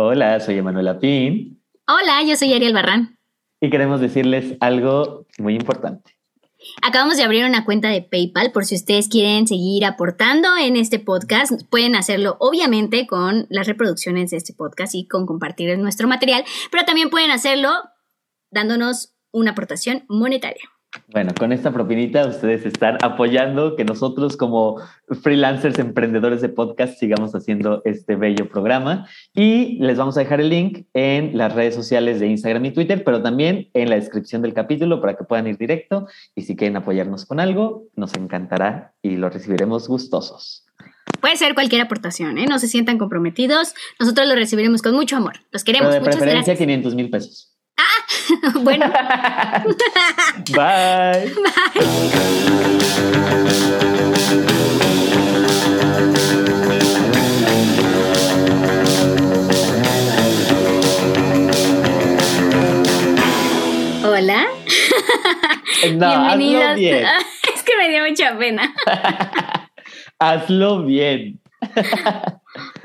[0.00, 1.60] Hola, soy Emanuela Pin.
[1.88, 3.18] Hola, yo soy Ariel Barran.
[3.60, 6.16] Y queremos decirles algo muy importante.
[6.82, 11.00] Acabamos de abrir una cuenta de PayPal por si ustedes quieren seguir aportando en este
[11.00, 11.50] podcast.
[11.68, 16.84] Pueden hacerlo obviamente con las reproducciones de este podcast y con compartir nuestro material, pero
[16.84, 17.72] también pueden hacerlo
[18.52, 20.70] dándonos una aportación monetaria.
[21.08, 24.80] Bueno, con esta propinita ustedes están apoyando que nosotros como
[25.22, 30.48] freelancers emprendedores de podcast sigamos haciendo este bello programa y les vamos a dejar el
[30.48, 34.54] link en las redes sociales de Instagram y Twitter, pero también en la descripción del
[34.54, 39.16] capítulo para que puedan ir directo y si quieren apoyarnos con algo, nos encantará y
[39.16, 40.64] lo recibiremos gustosos.
[41.20, 42.46] Puede ser cualquier aportación, ¿eh?
[42.46, 43.74] No se sientan comprometidos.
[43.98, 45.40] Nosotros lo recibiremos con mucho amor.
[45.50, 45.94] Los queremos.
[45.94, 47.57] Pero de preferencia 500 mil pesos.
[48.62, 48.86] Bueno.
[50.54, 51.32] Bye.
[64.04, 64.46] Hola.
[65.94, 66.74] No, hazlo Bienvenidos.
[66.76, 67.04] bien.
[67.54, 68.74] Es que me dio mucha pena.
[70.18, 71.40] Hazlo bien.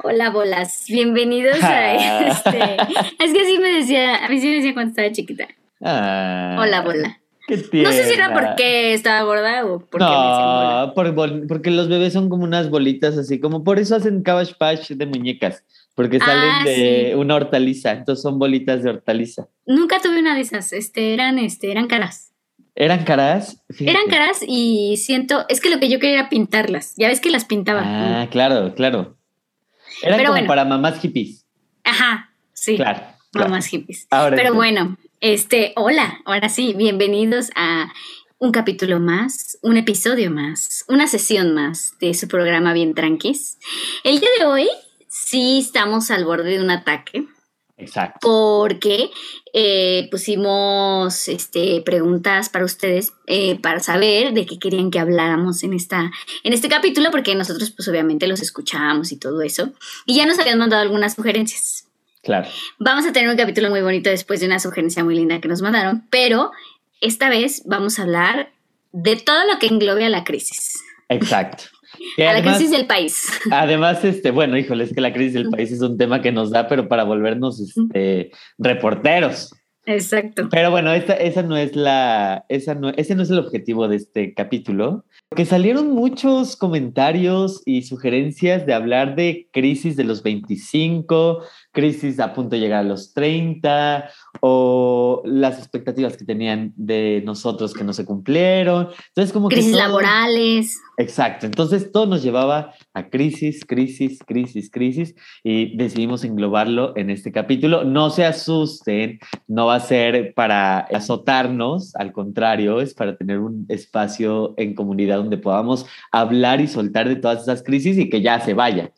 [0.03, 0.85] Hola, bolas.
[0.88, 1.93] Bienvenidos a
[2.27, 2.77] este.
[3.19, 5.47] Es que así me decía, a mí sí me decía cuando estaba chiquita.
[5.81, 7.19] Ah, Hola, bola.
[7.47, 10.11] qué No sé si era porque estaba gorda o porque me.
[10.11, 14.23] No, por bol- porque los bebés son como unas bolitas así, como por eso hacen
[14.23, 15.63] cabbage patch de muñecas,
[15.95, 17.13] porque salen Ah, de sí.
[17.15, 19.47] una hortaliza, entonces son bolitas de hortaliza.
[19.65, 20.71] Nunca tuve una de esas.
[20.73, 22.31] Este, eran, este, eran caras.
[22.75, 23.63] ¿Eran caras?
[23.69, 23.91] Fíjate.
[23.91, 26.93] Eran caras y siento, es que lo que yo quería era pintarlas.
[26.97, 27.81] Ya ves que las pintaba.
[27.85, 29.15] Ah, claro, claro.
[30.02, 30.47] Pero como bueno.
[30.47, 31.45] para mamás hippies.
[31.83, 32.75] Ajá, sí.
[32.75, 33.02] Claro.
[33.31, 33.49] claro.
[33.49, 34.08] Mamás hippies.
[34.09, 37.91] Ahora Pero bueno, este, hola, ahora sí, bienvenidos a
[38.39, 43.58] un capítulo más, un episodio más, una sesión más de su programa Bien Tranquis.
[44.03, 44.69] El día de hoy
[45.08, 47.25] sí estamos al borde de un ataque
[47.84, 48.20] Exacto.
[48.22, 49.09] porque
[49.53, 55.73] eh, pusimos este, preguntas para ustedes eh, para saber de qué querían que habláramos en,
[55.73, 56.11] esta,
[56.43, 59.73] en este capítulo, porque nosotros pues obviamente los escuchábamos y todo eso,
[60.05, 61.88] y ya nos habían mandado algunas sugerencias.
[62.23, 62.48] Claro.
[62.80, 65.61] Vamos a tener un capítulo muy bonito después de una sugerencia muy linda que nos
[65.61, 66.52] mandaron, pero
[67.02, 68.54] esta vez vamos a hablar
[68.93, 70.80] de todo lo que englobe a la crisis,
[71.10, 71.66] Exacto.
[72.15, 73.27] Que a la crisis del país.
[73.52, 76.52] además, este, bueno, híjole, es que la crisis del país es un tema que nos
[76.52, 79.54] da, pero para volvernos este, reporteros.
[79.86, 80.48] Exacto.
[80.49, 83.98] Pero bueno, esta, esa no es la, esa no, ese no es el objetivo de
[83.98, 91.39] este capítulo, porque salieron muchos comentarios y sugerencias de hablar de crisis de los 25,
[91.71, 94.11] crisis a punto de llegar a los 30,
[94.42, 98.89] o las expectativas que tenían de nosotros que no se cumplieron.
[99.08, 100.77] Entonces, como que Crisis todo- laborales.
[100.98, 107.32] Exacto, entonces todo nos llevaba a crisis, crisis, crisis, crisis y decidimos englobarlo en este
[107.32, 107.83] capítulo.
[107.83, 109.17] No se asusten,
[109.48, 115.23] no va a ser para azotarnos, al contrario, es para tener un espacio en comunidad
[115.23, 118.92] donde podamos hablar y soltar de todas esas crisis y que ya se vaya.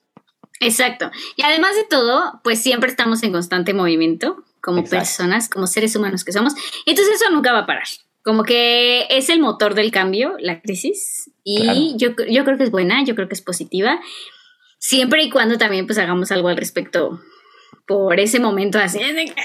[0.59, 1.11] Exacto.
[1.35, 4.97] Y además de todo, pues siempre estamos en constante movimiento como Exacto.
[4.97, 6.53] personas, como seres humanos que somos.
[6.85, 7.87] Entonces eso nunca va a parar.
[8.23, 11.29] Como que es el motor del cambio, la crisis.
[11.43, 11.79] Y Claro.
[11.97, 13.99] yo, yo creo que es buena, yo creo que es positiva.
[14.79, 17.19] Siempre y cuando también pues hagamos algo al respecto
[17.85, 19.41] por ese momento así en el que,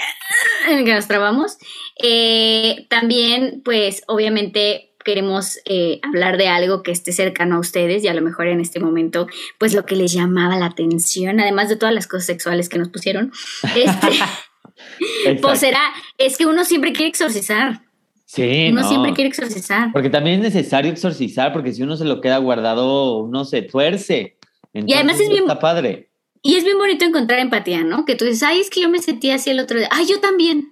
[0.69, 1.57] en el que nos trabamos.
[2.01, 8.07] Eh, también pues obviamente queremos eh, hablar de algo que esté cercano a ustedes y
[8.07, 11.75] a lo mejor en este momento pues lo que les llamaba la atención, además de
[11.75, 13.31] todas las cosas sexuales que nos pusieron,
[13.75, 14.07] este,
[15.41, 15.81] pues era,
[16.17, 17.81] es que uno siempre quiere exorcizar,
[18.25, 18.87] sí, uno no.
[18.87, 19.91] siempre quiere exorcizar.
[19.91, 24.37] Porque también es necesario exorcizar, porque si uno se lo queda guardado, uno se tuerce.
[24.73, 26.09] Entonces, además es bien- Está padre.
[26.43, 28.05] Y es bien bonito encontrar empatía, ¿no?
[28.05, 30.19] Que tú dices, ay, es que yo me sentí así el otro día, ay, yo
[30.19, 30.70] también.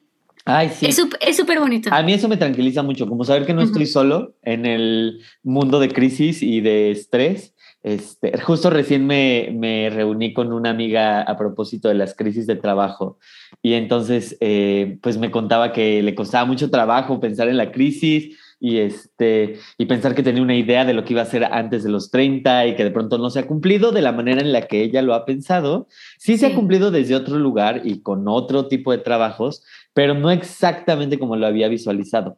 [0.49, 0.87] Ay, sí.
[0.87, 1.89] Es súper bonito.
[1.93, 3.69] A mí eso me tranquiliza mucho, como saber que no Ujú.
[3.69, 7.53] estoy solo en el mundo de crisis y de estrés.
[7.83, 12.57] Este, justo recién me, me reuní con una amiga a propósito de las crisis de
[12.57, 13.19] trabajo
[13.61, 18.37] y entonces eh, pues me contaba que le costaba mucho trabajo pensar en la crisis
[18.59, 21.84] y, este, y pensar que tenía una idea de lo que iba a hacer antes
[21.84, 24.52] de los 30 y que de pronto no se ha cumplido de la manera en
[24.52, 25.88] la que ella lo ha pensado.
[26.17, 26.56] Sí, se ha Sí.
[26.56, 29.64] cumplido desde otro lugar y con otro tipo de trabajos,
[29.94, 32.38] pero no exactamente como lo había visualizado.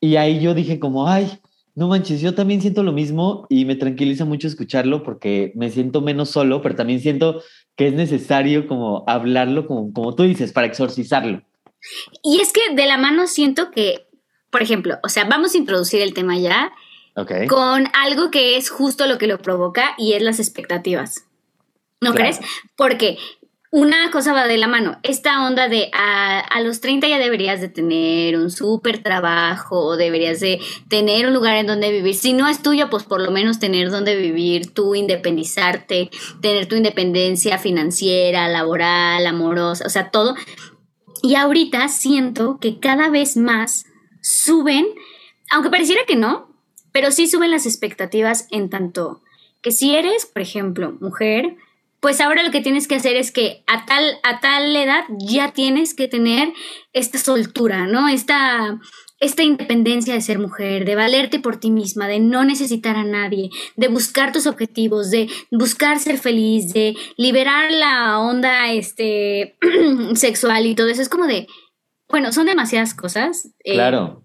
[0.00, 1.28] Y ahí yo dije como, ay,
[1.74, 6.00] no manches, yo también siento lo mismo y me tranquiliza mucho escucharlo porque me siento
[6.00, 7.42] menos solo, pero también siento
[7.76, 11.42] que es necesario como hablarlo, como, como tú dices, para exorcizarlo.
[12.22, 14.06] Y es que de la mano siento que,
[14.50, 16.72] por ejemplo, o sea, vamos a introducir el tema ya
[17.48, 21.26] con algo que es justo lo que lo provoca y es las expectativas.
[22.00, 22.30] ¿No Claro.
[22.30, 22.40] crees?
[22.76, 23.18] Porque
[23.72, 24.98] una cosa va de la mano.
[25.02, 30.60] Esta onda de a, los 30 ya deberías de tener un súper trabajo, deberías de
[30.88, 32.14] tener un lugar en donde vivir.
[32.14, 36.10] Si no es tuyo, pues por lo menos tener donde vivir, tú independizarte,
[36.40, 40.34] tener tu independencia financiera, laboral, amorosa, o sea, todo.
[41.22, 43.84] Y ahorita siento que cada vez más
[44.22, 44.86] suben,
[45.50, 46.48] aunque pareciera que no,
[46.92, 49.22] pero sí suben las expectativas en tanto
[49.62, 51.56] que si eres, por ejemplo, mujer,
[52.00, 55.52] pues ahora lo que tienes que hacer es que a tal, a tal edad ya
[55.52, 56.52] tienes que tener
[56.94, 58.08] esta soltura, ¿no?
[58.08, 58.80] Esta,
[59.18, 63.50] esta independencia de ser mujer, de valerte por ti misma, de no necesitar a nadie,
[63.76, 69.58] de buscar tus objetivos, de buscar ser feliz, de liberar la onda este,
[70.14, 71.02] sexual y todo eso.
[71.02, 71.48] Es como de,
[72.10, 73.48] bueno, son demasiadas cosas.
[73.64, 74.24] Eh, claro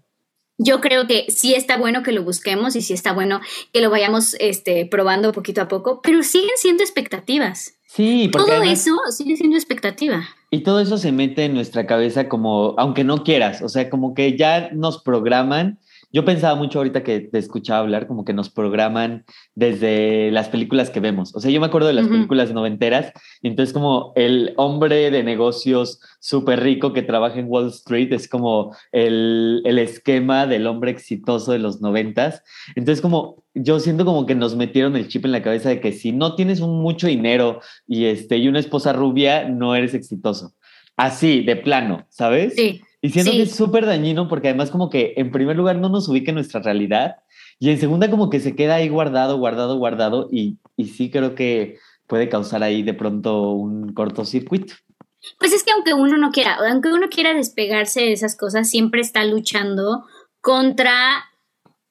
[0.58, 3.40] yo creo que sí está bueno que lo busquemos y sí está bueno
[3.72, 7.74] que lo vayamos este, probando poquito a poco, pero siguen siendo expectativas.
[7.86, 10.26] Sí, porque todo eso sigue siendo expectativa.
[10.50, 14.14] Y todo eso se mete en nuestra cabeza como, aunque no quieras, o sea, como
[14.14, 15.78] que ya nos programan
[16.12, 19.24] yo pensaba mucho ahorita que te escuchaba hablar, como que nos programan
[19.54, 21.34] desde las películas que vemos.
[21.34, 23.12] O sea, yo me acuerdo de las películas noventeras,
[23.42, 28.28] y entonces como el hombre de negocios súper rico que trabaja en Wall Street es
[28.28, 32.42] como el, el esquema del hombre exitoso de los noventas.
[32.74, 35.92] Entonces como yo siento como que nos metieron el chip en la cabeza de que
[35.92, 40.54] si no tienes un mucho dinero y, este, y una esposa rubia, no eres exitoso.
[40.96, 42.54] Así, de plano, ¿sabes?
[42.54, 42.80] Sí.
[43.02, 46.08] Y siento que es súper dañino porque además como que en primer lugar no nos
[46.08, 47.16] ubica en nuestra realidad
[47.58, 51.34] y en segunda como que se queda ahí guardado, guardado, guardado y, y sí creo
[51.34, 54.74] que puede causar ahí de pronto un cortocircuito.
[55.38, 59.00] Pues es que aunque uno no quiera, aunque uno quiera despegarse de esas cosas, siempre
[59.00, 60.04] está luchando
[60.40, 61.24] contra,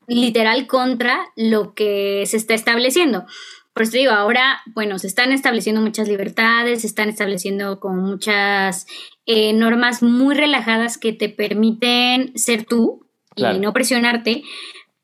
[0.07, 3.25] literal, contra lo que se está estableciendo.
[3.73, 8.87] Por eso digo, ahora, bueno, se están estableciendo muchas libertades, se están estableciendo como muchas
[9.25, 14.43] eh, normas muy relajadas que te permiten ser tú y no presionarte,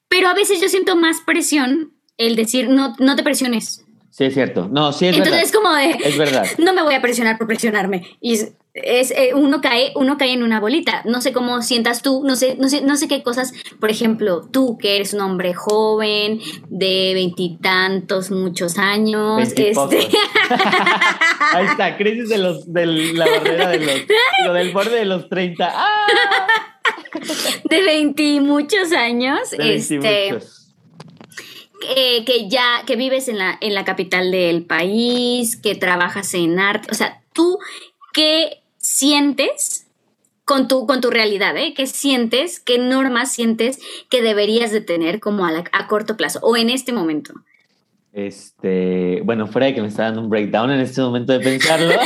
[0.08, 3.86] pero a veces yo siento más presión el decir, no, no te presiones.
[4.10, 4.68] Sí, es cierto.
[4.70, 6.46] No, sí es Entonces es como de, es verdad.
[6.58, 8.06] no me voy a presionar por presionarme.
[8.20, 8.40] Y
[8.74, 11.02] es, eh, uno cae uno cae en una bolita.
[11.06, 14.48] No sé cómo sientas tú no sé no sé no sé qué cosas por ejemplo
[14.50, 16.40] tú que eres un hombre joven
[16.70, 19.74] de veintitantos muchos años este
[21.54, 24.06] ahí está crisis de los de la barrera de
[24.46, 26.06] los del borde de los 30 ¡Ah!
[27.70, 30.30] de veinti muchos años de este
[31.96, 36.60] eh, que ya que vives en la en la capital del país que trabajas en
[36.60, 36.88] arte.
[36.92, 37.58] O sea tú
[38.14, 38.61] ¿qué
[38.92, 39.88] sientes
[40.44, 41.74] con tu, con tu realidad, ¿eh?
[41.74, 42.60] ¿Qué sientes?
[42.60, 43.80] ¿Qué normas sientes
[44.10, 47.34] que deberías de tener como a, a corto plazo o en este momento?
[48.14, 51.94] Este, bueno, fuera de que me está dando un breakdown en este momento de pensarlo.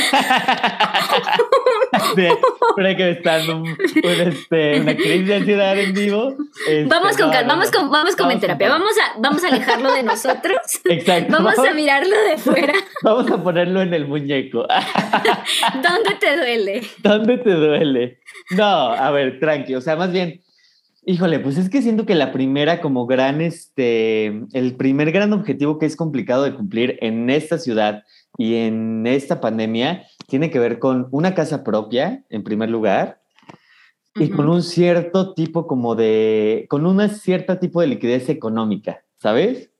[2.74, 6.36] fuera de que me está dando un, este, una crisis de ansiedad en vivo.
[6.68, 8.68] Este, vamos con vamos con, vamos con terapia.
[8.68, 10.58] Vamos a, vamos a alejarlo de nosotros.
[10.84, 11.32] Exacto.
[11.32, 12.72] Vamos, a mirarlo de fuera.
[13.02, 14.64] Vamos a ponerlo en el muñeco.
[15.74, 16.82] ¿Dónde te duele?
[16.98, 18.20] ¿Dónde te duele?
[18.50, 19.74] No, a ver, tranqui.
[19.74, 20.40] O sea, más bien
[21.08, 25.78] Híjole, pues es que siento que la primera como gran, este, el primer gran objetivo
[25.78, 28.02] que es complicado de cumplir en esta ciudad
[28.36, 33.20] y en esta pandemia tiene que ver con una casa propia, en primer lugar,
[34.16, 39.70] y con un cierto tipo como de, con una cierta tipo de liquidez económica, ¿sabes?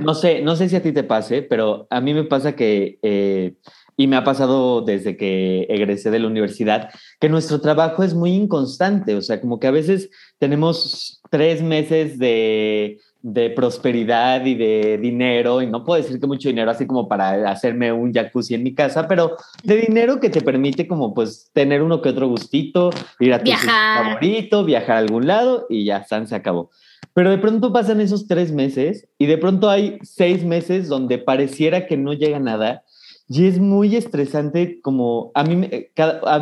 [0.00, 2.98] No sé, no sé si a ti te pase, pero a mí me pasa que
[3.02, 3.54] eh,
[4.00, 6.88] y me ha pasado desde que egresé de la universidad,
[7.20, 12.18] que nuestro trabajo es muy inconstante, o sea, como que a veces tenemos tres meses
[12.18, 17.08] de, de prosperidad y de dinero, y no puedo decir que mucho dinero así como
[17.08, 21.50] para hacerme un jacuzzi en mi casa, pero de dinero que te permite como pues
[21.52, 22.88] tener uno que otro gustito,
[23.18, 26.70] ir a tu favorito, viajar a algún lado y ya, San se acabó.
[27.12, 31.86] Pero de pronto pasan esos tres meses y de pronto hay seis meses donde pareciera
[31.86, 32.82] que no llega nada
[33.32, 36.38] y es muy estresante como a mí a,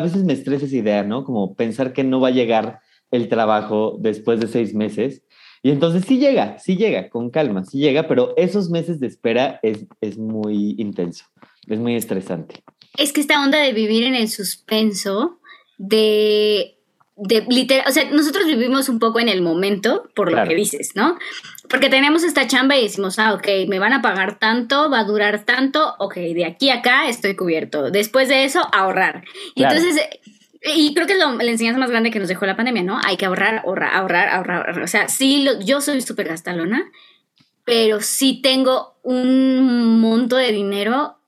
[0.00, 1.24] veces me estresa esa idea, ¿no?
[1.24, 2.78] Como pensar que no va a llegar
[3.10, 5.24] el trabajo después de seis meses.
[5.64, 9.58] Y entonces sí llega, sí llega, con calma, sí llega, pero esos meses de espera
[9.64, 11.24] es, es muy intenso,
[11.66, 12.62] es muy estresante.
[12.96, 15.40] Es que esta onda de vivir en el suspenso,
[15.76, 16.77] de
[17.20, 20.92] de literal, o sea, nosotros vivimos un poco en el momento, por lo que dices,
[20.94, 21.18] ¿no?
[21.68, 25.04] Porque tenemos esta chamba y decimos, ah, ok, me van a pagar tanto, va a
[25.04, 27.90] durar tanto, ok, de aquí a acá estoy cubierto.
[27.90, 29.24] Después de eso, ahorrar.
[29.56, 30.00] Y entonces,
[30.62, 33.00] y creo que es la enseñanza más grande que nos dejó la pandemia, ¿no?
[33.04, 34.80] Hay que ahorrar, ahorrar, ahorrar, ahorrar.
[34.80, 36.88] O sea, sí, yo soy súper gastalona,
[37.64, 41.18] pero sí tengo un monto de dinero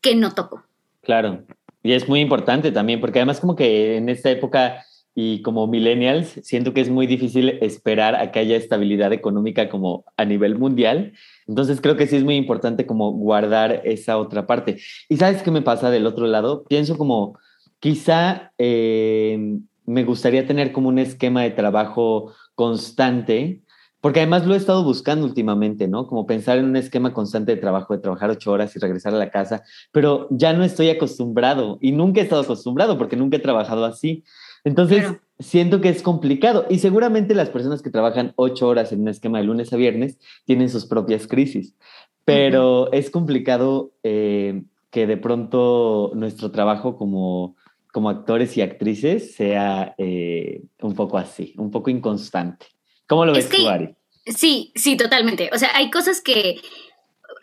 [0.00, 0.64] que no toco.
[1.02, 1.44] Claro.
[1.82, 4.84] Y es muy importante también, porque además como que en esta época
[5.18, 10.04] y como millennials, siento que es muy difícil esperar a que haya estabilidad económica como
[10.18, 11.14] a nivel mundial.
[11.46, 14.76] Entonces creo que sí es muy importante como guardar esa otra parte.
[15.08, 16.64] ¿Y sabes qué me pasa del otro lado?
[16.64, 17.38] Pienso como
[17.80, 19.56] quizá eh,
[19.86, 23.62] me gustaría tener como un esquema de trabajo constante
[24.02, 26.06] porque además lo he estado buscando últimamente, ¿no?
[26.06, 29.16] Como pensar en un esquema constante de trabajo, de trabajar ocho horas y regresar a
[29.16, 33.40] la casa, pero ya no estoy acostumbrado y nunca he estado acostumbrado porque nunca he
[33.40, 34.22] trabajado así.
[34.66, 35.04] Entonces,
[35.38, 39.38] siento que es complicado y seguramente las personas que trabajan ocho horas en un esquema
[39.38, 41.76] de lunes a viernes tienen sus propias crisis,
[42.24, 47.54] pero es complicado eh, que de pronto nuestro trabajo como,
[47.92, 52.66] como actores y actrices sea eh, un poco así, un poco inconstante.
[53.06, 53.94] ¿Cómo lo ves tú, Ari?
[54.26, 55.48] Sí, sí, totalmente.
[55.52, 56.56] O sea, hay cosas que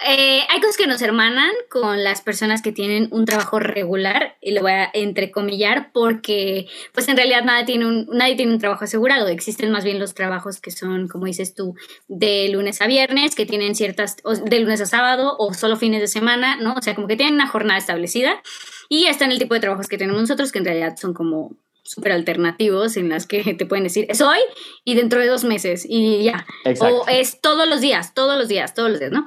[0.06, 4.52] eh, hay cosas que nos hermanan con las personas que tienen un trabajo regular, y
[4.52, 8.86] lo voy a entrecomillar, porque pues en realidad nadie tiene, un, nadie tiene un trabajo
[8.86, 11.76] asegurado, existen más bien los trabajos que son, como dices tú,
[12.08, 16.08] de lunes a viernes, que tienen ciertas, de lunes a sábado o solo fines de
[16.08, 16.74] semana, ¿no?
[16.74, 18.42] O sea, como que tienen una jornada establecida
[18.90, 22.14] y están el tipo de trabajos que tenemos nosotros, que en realidad son como súper
[22.14, 24.40] alternativos en las que te pueden decir, es hoy
[24.84, 26.46] y dentro de dos meses y ya.
[26.80, 29.26] O es todos los días, todos los días, todos los días, ¿no?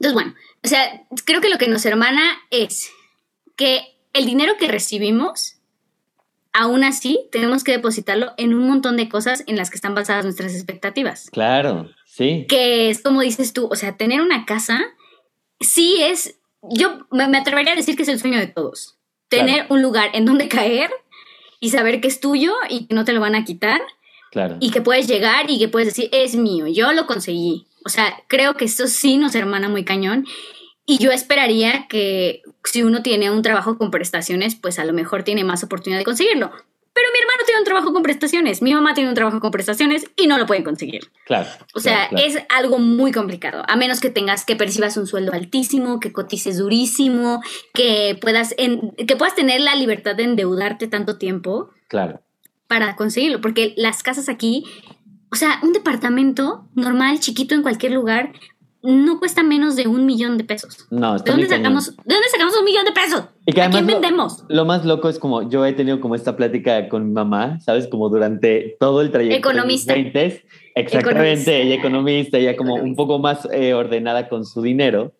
[0.00, 2.90] Entonces, bueno, o sea, creo que lo que nos hermana es
[3.54, 3.82] que
[4.14, 5.56] el dinero que recibimos,
[6.54, 10.24] aún así, tenemos que depositarlo en un montón de cosas en las que están basadas
[10.24, 11.28] nuestras expectativas.
[11.30, 12.46] Claro, sí.
[12.48, 14.80] Que es como dices tú, o sea, tener una casa,
[15.60, 18.96] sí es, yo me atrevería a decir que es el sueño de todos.
[19.28, 20.90] Tener un lugar en donde caer
[21.60, 23.82] y saber que es tuyo y que no te lo van a quitar.
[24.30, 24.56] Claro.
[24.60, 27.66] Y que puedes llegar y que puedes decir, es mío, yo lo conseguí.
[27.84, 30.26] O sea, creo que esto sí nos hermana muy cañón.
[30.86, 35.22] Y yo esperaría que si uno tiene un trabajo con prestaciones, pues a lo mejor
[35.22, 36.50] tiene más oportunidad de conseguirlo.
[36.92, 40.10] Pero mi hermano tiene un trabajo con prestaciones, mi mamá tiene un trabajo con prestaciones
[40.16, 41.08] y no lo pueden conseguir.
[41.24, 41.48] Claro.
[41.72, 46.00] O sea, es algo muy complicado, a menos que tengas que percibas un sueldo altísimo,
[46.00, 51.70] que cotices durísimo, que puedas que puedas tener la libertad de endeudarte tanto tiempo.
[51.86, 52.22] Claro.
[52.66, 54.64] Para conseguirlo, porque las casas aquí,
[55.32, 58.32] o sea, un departamento normal, chiquito en cualquier lugar,
[58.82, 60.86] no cuesta menos de un millón de pesos.
[60.90, 63.24] No, ¿De dónde, sacamos, ¿De dónde sacamos un millón de pesos?
[63.44, 64.44] Y ¿A quién vendemos?
[64.48, 67.86] Lo, más loco es como yo he tenido como esta plática con mi mamá, ¿sabes?
[67.88, 69.36] Como durante todo el trayecto.
[69.36, 69.92] Economista.
[69.92, 70.44] De 20,
[70.76, 75.12] exactamente, ella economista, ella como un poco más eh, ordenada con su dinero.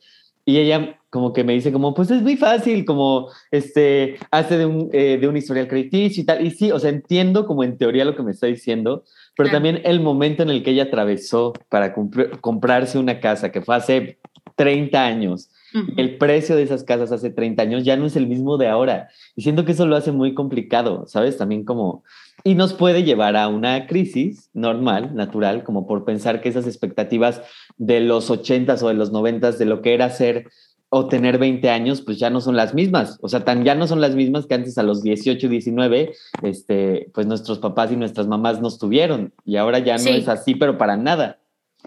[0.47, 4.67] Y ella como que me dice como, pues es muy fácil, como, este, hace de
[4.67, 6.47] un, eh, de un historial crediticio y tal.
[6.47, 9.05] Y sí, o sea, entiendo como en teoría lo que me está diciendo,
[9.41, 13.75] pero también el momento en el que ella atravesó para comprarse una casa, que fue
[13.75, 14.19] hace
[14.57, 15.49] 30 años,
[15.97, 19.09] el precio de esas casas hace 30 años ya no es el mismo de ahora.
[19.37, 21.39] Y siento que eso lo hace muy complicado, ¿sabes?
[21.39, 22.05] También como...
[22.45, 27.41] Y nos puede llevar a una crisis normal, natural, como por pensar que esas expectativas
[27.79, 30.51] de los 80s o de los 90s, de lo que era ser
[30.93, 33.17] o tener 20 años, pues ya no son las mismas.
[33.23, 37.11] O sea, tan ya no son las mismas que antes a los 18, 19, este,
[37.15, 39.33] pues nuestros papás y nuestras mamás nos tuvieron.
[39.45, 41.39] Y ahora ya no es así, pero para nada.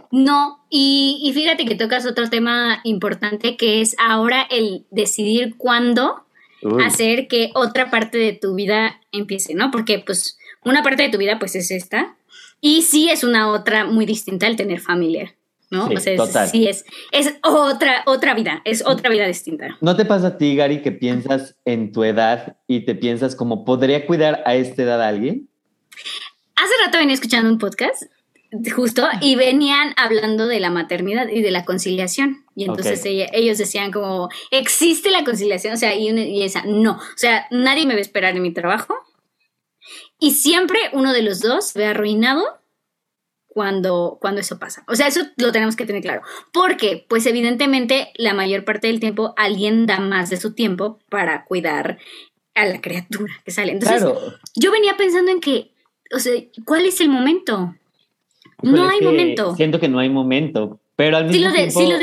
[0.10, 6.26] No, y, fíjate que tocas otro tema importante que es ahora el decidir cuándo
[6.86, 9.70] hacer que otra parte de tu vida empiece, ¿no?
[9.70, 12.16] Porque pues una parte de tu vida pues es esta
[12.62, 15.36] y sí es una otra muy distinta el tener familia.
[15.74, 15.88] ¿No?
[15.88, 19.78] Sí, o sea, sí es, es otra, otra vida, es otra vida distinta.
[19.82, 23.66] ¿No te pasa a ti, Gary, que piensas en tu edad y te piensas como,
[23.66, 25.50] ¿podría cuidar a esta edad a alguien?
[26.56, 28.04] Hace rato venía escuchando un podcast,
[28.76, 32.46] justo, y venían hablando de la maternidad y de la conciliación.
[32.56, 35.74] Y entonces ellos decían como, ¿existe la conciliación?
[35.74, 36.94] O sea, y, y esa, no.
[36.94, 38.96] O sea, nadie me va a esperar en mi trabajo.
[40.20, 42.44] Y siempre uno de los dos ve arruinado
[43.54, 44.84] cuando, cuando eso pasa.
[44.88, 46.22] O sea, eso lo tenemos que tener claro.
[46.52, 51.46] Porque, pues evidentemente, la mayor parte del tiempo alguien da más de su tiempo para
[51.46, 52.00] cuidar
[52.56, 53.72] a la criatura que sale.
[53.72, 54.04] Entonces,
[54.56, 55.72] yo venía pensando en que,
[56.14, 56.34] o sea,
[56.66, 57.76] ¿cuál es el momento?
[58.64, 59.56] no hay momento.
[59.56, 61.80] Siento que no hay momento, pero al mismo tiempo...
[61.80, 61.98] Si lo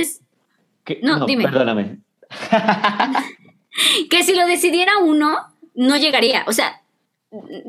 [1.02, 1.44] no, dime.
[1.44, 1.98] Perdóname.
[4.10, 5.38] que si lo decidiera uno,
[5.74, 6.44] no llegaría.
[6.46, 6.79] O sea,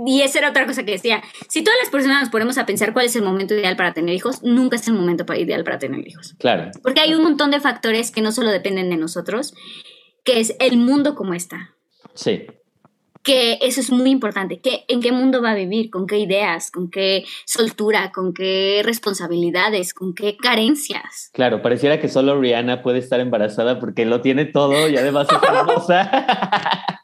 [0.06, 2.94] y esa era otra cosa que decía, si todas las personas nos ponemos a pensar
[2.94, 6.08] cuál es el momento ideal para tener hijos, nunca es el momento ideal para tener
[6.08, 6.36] hijos.
[6.40, 6.72] Claro.
[6.82, 9.54] Porque hay un montón de factores que no solo dependen de nosotros,
[10.24, 11.76] que es el mundo como está.
[12.14, 12.46] Sí.
[13.24, 16.72] que eso es muy importante, que en qué mundo va a vivir, con qué ideas,
[16.72, 21.30] con qué soltura, con qué responsabilidades, con qué carencias.
[21.32, 25.50] Claro, pareciera que solo Rihanna puede estar embarazada porque lo tiene todo y además es
[25.50, 26.98] hermosa.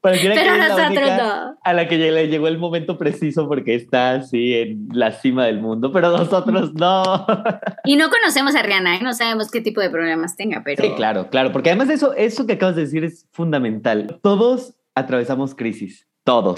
[0.00, 1.58] pareciera Pero que es la nosotros única no.
[1.62, 5.60] a la que le llegó el momento preciso porque está así en la cima del
[5.60, 7.02] mundo, pero nosotros no.
[7.84, 9.00] Y no conocemos a Rihanna, ¿eh?
[9.02, 10.82] no sabemos qué tipo de problemas tenga, pero...
[10.82, 14.18] Sí, claro, claro, porque además eso, eso que acabas de decir es fundamental.
[14.22, 16.56] Todos atravesamos crisis, todos.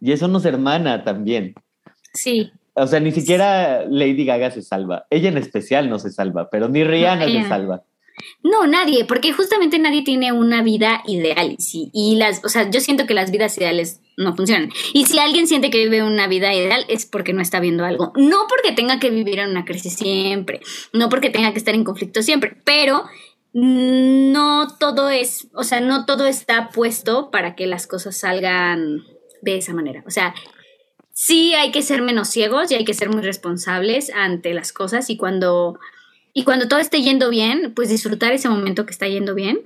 [0.00, 1.54] Y eso nos hermana también.
[2.12, 5.06] Sí, O sea, ni siquiera Lady Gaga se salva.
[5.10, 7.82] Ella en especial no se salva, pero ni Rihanna ella se salva.
[8.42, 11.56] No, nadie, porque justamente nadie tiene una vida ideal.
[11.58, 14.70] Sí, y las, o sea, yo siento que las vidas ideales no funcionan.
[14.92, 18.12] Y si alguien siente que vive una vida ideal es porque no está viendo algo.
[18.16, 20.60] No porque tenga que vivir en una crisis siempre,
[20.92, 23.04] no porque tenga que estar en conflicto siempre, pero
[23.52, 29.04] no todo es, o sea, no todo está puesto para que las cosas salgan
[29.42, 30.04] de esa manera.
[30.06, 30.34] O sea,
[31.12, 35.10] sí hay que ser menos ciegos y hay que ser muy responsables ante las cosas
[35.10, 35.78] y cuando
[36.32, 39.60] y cuando todo esté yendo bien, pues disfrutar ese momento que está yendo bien.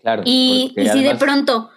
[0.00, 0.22] Claro.
[0.24, 1.70] Y, si de pronto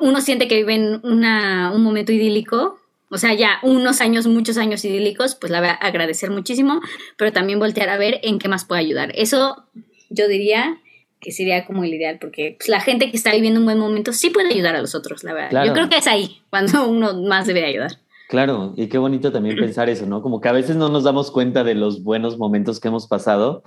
[0.00, 2.78] uno siente que vive en una, un momento idílico,
[3.10, 6.80] o sea, ya unos años, muchos años idílicos, pues la voy a agradecer muchísimo,
[7.16, 9.12] pero también voltear a ver en qué más puede ayudar.
[9.14, 9.64] Eso
[10.10, 10.78] yo diría
[11.20, 14.12] que sería como el ideal, porque pues, la gente que está viviendo un buen momento
[14.12, 15.50] sí puede ayudar a los otros, la verdad.
[15.50, 15.66] Claro.
[15.66, 17.98] Yo creo que es ahí cuando uno más debe ayudar.
[18.28, 20.22] Claro, y qué bonito también pensar eso, ¿no?
[20.22, 23.62] Como que a veces no nos damos cuenta de los buenos momentos que hemos pasado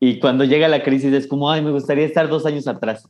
[0.00, 3.08] y cuando llega la crisis es como, ay, me gustaría estar dos años atrás.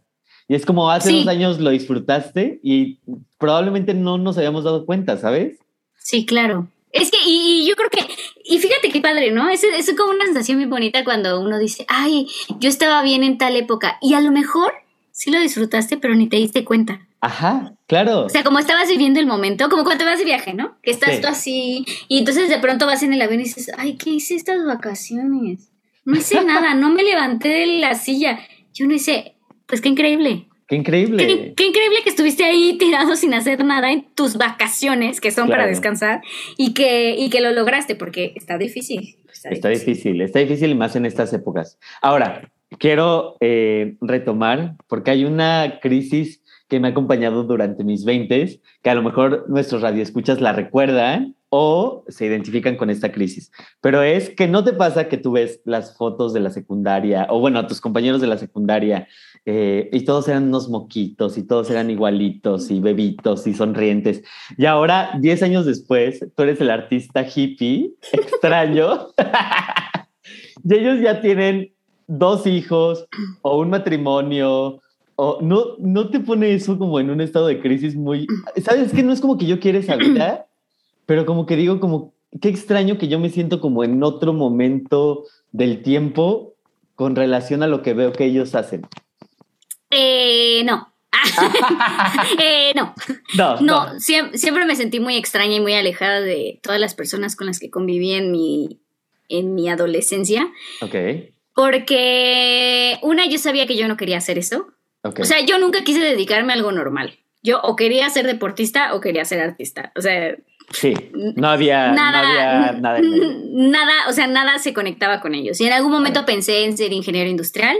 [0.48, 1.18] Y es como hace Sí.
[1.18, 2.98] dos años lo disfrutaste y
[3.38, 5.58] probablemente no nos habíamos dado cuenta, ¿sabes?
[5.98, 6.68] Sí, claro.
[6.92, 7.98] Es que, y, y yo creo que,
[8.44, 9.48] y fíjate qué padre, ¿no?
[9.50, 12.28] Es, es como una sensación muy bonita cuando uno dice, ay,
[12.60, 13.98] yo estaba bien en tal época.
[14.00, 14.72] Y a lo mejor
[15.10, 17.00] sí lo disfrutaste, pero ni te diste cuenta.
[17.26, 18.26] Ajá, claro.
[18.26, 20.76] O sea, como estabas viviendo el momento, como cuando te vas de viaje, ¿no?
[20.80, 21.20] Que estás Sí.
[21.20, 24.36] tú así, y entonces de pronto vas en el avión y dices, ay, ¿qué hice
[24.36, 25.72] estas vacaciones?
[26.04, 28.38] No hice nada, no me levanté de la silla.
[28.72, 29.34] Yo no hice,
[29.66, 30.46] pues qué increíble.
[30.68, 31.26] Qué increíble.
[31.26, 35.48] Qué, qué increíble que estuviste ahí tirado sin hacer nada en tus vacaciones, que son
[35.48, 36.22] para descansar,
[36.56, 39.16] y que, y que lo lograste, porque está difícil.
[39.50, 41.78] Está difícil, está difícil más en estas épocas.
[42.02, 48.60] Ahora, quiero eh, retomar, porque hay una crisis que me ha acompañado durante mis 20,
[48.82, 53.52] que a lo mejor nuestros radioescuchas la recuerdan o se identifican con esta crisis.
[53.80, 57.38] Pero es que no te pasa que tú ves las fotos de la secundaria, o
[57.38, 59.06] bueno, a tus compañeros de la secundaria,
[59.44, 64.22] eh, y todos eran unos moquitos, y todos eran igualitos, y bebitos, y sonrientes.
[64.58, 69.08] Y ahora, 10 años después, tú eres el artista hippie, extraño,
[70.64, 71.72] y ellos ya tienen
[72.08, 73.06] dos hijos
[73.42, 74.80] o un matrimonio.
[75.18, 78.26] O no, no te pone eso como en un estado de crisis muy...
[78.62, 78.92] ¿Sabes?
[78.92, 80.46] que no es como que yo quiera esa vida,
[81.06, 85.24] pero como que digo como, qué extraño que yo me siento como en otro momento
[85.52, 86.52] del tiempo
[86.94, 88.82] con relación a lo que veo que ellos hacen.
[89.90, 90.92] Eh, no.
[92.42, 92.94] eh, no.
[93.36, 93.92] No, No, no.
[94.00, 97.58] siem- siempre, me sentí muy extraña y muy alejada de todas las personas con las
[97.58, 98.80] que conviví en mi,
[99.28, 100.46] en mi adolescencia.
[100.82, 100.94] Ok,
[101.54, 104.66] Porque, una, yo sabía que yo no quería hacer eso.
[105.18, 107.18] O sea, yo nunca quise dedicarme a algo normal.
[107.42, 109.92] Yo o quería ser deportista o quería ser artista.
[109.96, 110.34] O sea,
[110.70, 110.94] sí,
[111.36, 113.00] no había nada, no había nada.
[113.00, 115.60] nada, o sea, nada se conectaba con ellos.
[115.60, 117.76] Y en algún momento pensé en ser ingeniero industrial,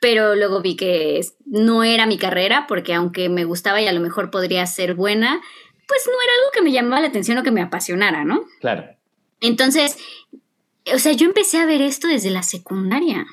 [0.00, 4.00] pero luego vi que no era mi carrera, porque aunque me gustaba y a lo
[4.00, 5.40] mejor podría ser buena,
[5.86, 8.44] pues no era algo que me llamaba la atención o que me apasionara, ¿no?
[8.60, 8.84] Claro.
[9.40, 9.98] Entonces,
[10.92, 13.26] o sea, yo empecé a ver esto desde la secundaria.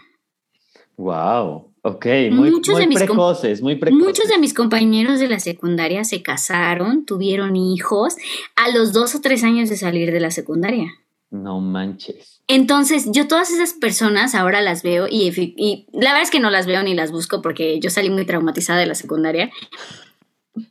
[0.98, 1.71] Wow.
[1.84, 4.06] Ok, muy, Muchos muy de mis com- precoces, muy precoces.
[4.06, 8.16] Muchos de mis compañeros de la secundaria se casaron, tuvieron hijos
[8.56, 10.94] a los dos o tres años de salir de la secundaria.
[11.32, 12.42] No manches.
[12.48, 16.68] Entonces, yo todas esas personas ahora las veo y la verdad es que no las
[16.68, 19.50] veo ni las busco porque yo salí muy traumatizada de la secundaria.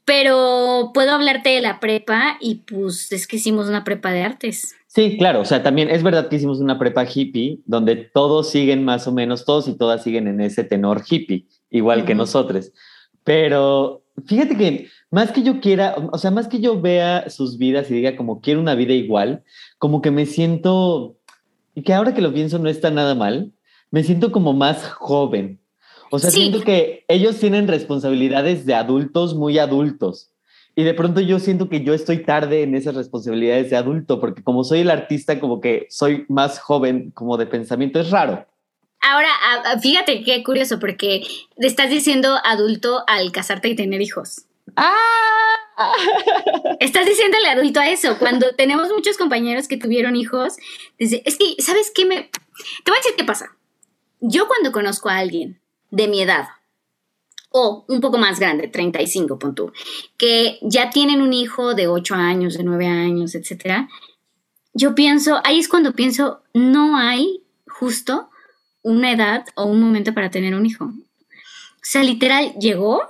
[0.05, 4.77] Pero puedo hablarte de la prepa y pues es que hicimos una prepa de artes.
[4.93, 8.85] Sí, claro, o sea, también es verdad que hicimos una prepa hippie donde todos siguen
[8.85, 12.73] más o menos, todos y todas siguen en ese tenor hippie, igual que nosotros.
[13.23, 17.89] Pero fíjate que más que yo quiera, o sea, más que yo vea sus vidas
[17.89, 19.45] y diga como quiero una vida igual,
[19.79, 21.15] como que me siento,
[21.77, 23.53] y que ahora que lo pienso no está nada mal,
[23.93, 25.61] me siento como más joven.
[26.11, 26.41] O sea, Sí.
[26.41, 30.33] siento que ellos tienen responsabilidades de adultos muy adultos.
[30.75, 34.43] Y de pronto yo siento que yo estoy tarde en esas responsabilidades de adulto, porque
[34.43, 38.47] como soy el artista, como que soy más joven como de pensamiento, es raro.
[39.03, 39.31] Ahora,
[39.81, 41.23] fíjate qué curioso porque
[41.57, 44.45] le estás diciendo adulto al casarte y tener hijos.
[44.77, 44.95] ¡Ah!
[46.81, 48.19] Estás diciéndole adulto a eso.
[48.19, 50.57] Cuando tenemos muchos compañeros que tuvieron hijos,
[50.99, 52.31] dice, es que, ¿sabes qué me...?
[52.85, 53.57] Te voy a decir qué pasa.
[54.21, 56.49] Yo cuando conozco a alguien de mi edad,
[57.51, 59.55] o un poco más grande, 35, pon
[60.17, 63.89] que ya tienen un hijo de 8 años, de 9 años, etcétera,
[64.73, 68.31] yo pienso, ahí es cuando pienso, no hay justo
[68.83, 70.85] una edad o un momento para tener un hijo.
[70.85, 73.03] O sea, literal, llegó,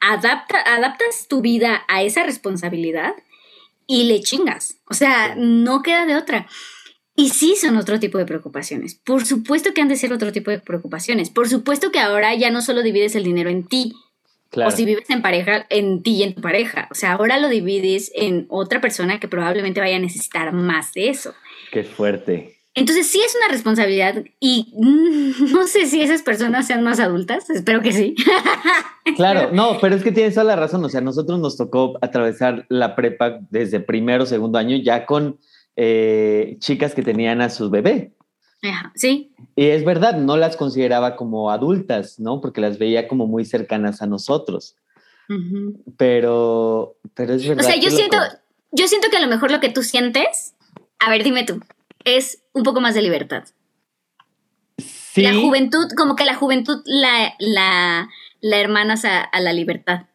[0.00, 3.14] adapta, adaptas tu vida a esa responsabilidad
[3.86, 4.76] y le chingas.
[4.88, 6.46] O sea, no queda de otra.
[7.22, 8.96] Y sí son otro tipo de preocupaciones.
[8.96, 11.30] Por supuesto que han de ser otro tipo de preocupaciones.
[11.30, 13.92] Por supuesto que ahora ya no solo divides el dinero en ti,
[14.56, 16.88] o si vives en pareja, en ti y en tu pareja.
[16.90, 21.10] O sea, ahora lo divides en otra persona que probablemente vaya a necesitar más de
[21.10, 21.32] eso.
[21.70, 22.56] Qué fuerte.
[22.74, 24.72] Entonces sí es una responsabilidad y
[25.52, 28.16] no sé si esas personas sean más adultas, espero que sí.
[29.16, 32.66] Claro, no, pero es que tienes toda la razón, o sea, nosotros nos tocó atravesar
[32.68, 35.38] la prepa desde primero, segundo año ya con
[35.76, 38.12] eh, chicas que tenían a su bebé.
[38.94, 39.32] sí.
[39.54, 42.40] Y es verdad, no las consideraba como adultas, ¿no?
[42.40, 44.76] Porque las veía como muy cercanas a nosotros.
[45.96, 47.64] Pero, pero es verdad.
[47.64, 48.18] O sea, yo siento,
[48.70, 50.54] yo siento que a lo mejor lo que tú sientes,
[50.98, 51.60] a ver, dime tú,
[52.04, 53.44] es un poco más de libertad.
[54.78, 55.22] Sí.
[55.22, 58.08] La juventud, como que la juventud la, la,
[58.40, 60.06] la hermanas a, la libertad.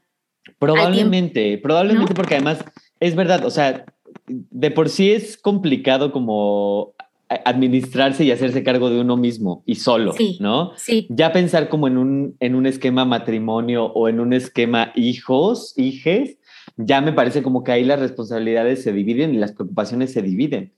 [0.59, 2.63] Probablemente, probablemente porque además
[2.99, 3.85] es verdad, o sea,
[4.27, 6.93] de por sí es complicado como
[7.29, 10.71] administrarse y hacerse cargo de uno mismo y solo, ¿no?
[10.77, 11.07] Sí.
[11.09, 16.37] Ya pensar como en un, en un esquema matrimonio o en un esquema hijos, hijes,
[16.77, 20.73] ya me parece como que ahí las responsabilidades se dividen y las preocupaciones se dividen.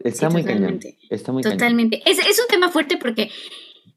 [0.00, 0.78] Está muy cañón.
[1.10, 2.02] Está muy Totalmente.
[2.06, 3.30] Es, es, un tema fuerte porque,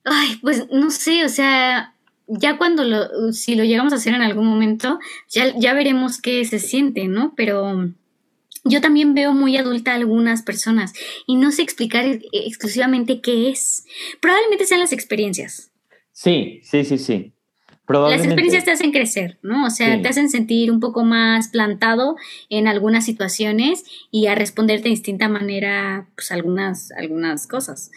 [0.03, 1.93] ay, pues no sé, o sea,
[2.27, 6.45] ya cuando lo, si lo llegamos a hacer en algún momento, ya, ya veremos qué
[6.45, 7.33] se siente, ¿no?
[7.35, 7.91] Pero
[8.65, 10.93] yo también veo muy adulta a algunas personas
[11.27, 13.85] y no sé explicar exclusivamente qué es.
[14.19, 15.71] Probablemente sean las experiencias.
[16.11, 17.31] Sí, sí, sí, sí.
[17.87, 19.67] Las experiencias te hacen crecer, ¿no?
[19.67, 22.15] O sea, te hacen sentir un poco más plantado
[22.49, 27.91] en algunas situaciones y a responder de distinta manera, pues, algunas, algunas cosas.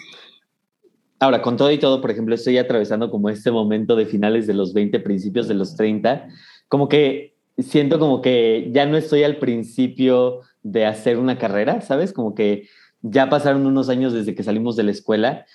[1.20, 4.54] Ahora, con todo y todo, por ejemplo, estoy atravesando como este momento de finales de
[4.54, 6.28] los 20, principios de los 30,
[6.68, 12.12] como que siento como que ya no estoy al principio de hacer una carrera, ¿sabes?
[12.12, 12.68] Como que
[13.02, 15.46] ya pasaron unos años desde que salimos de la escuela,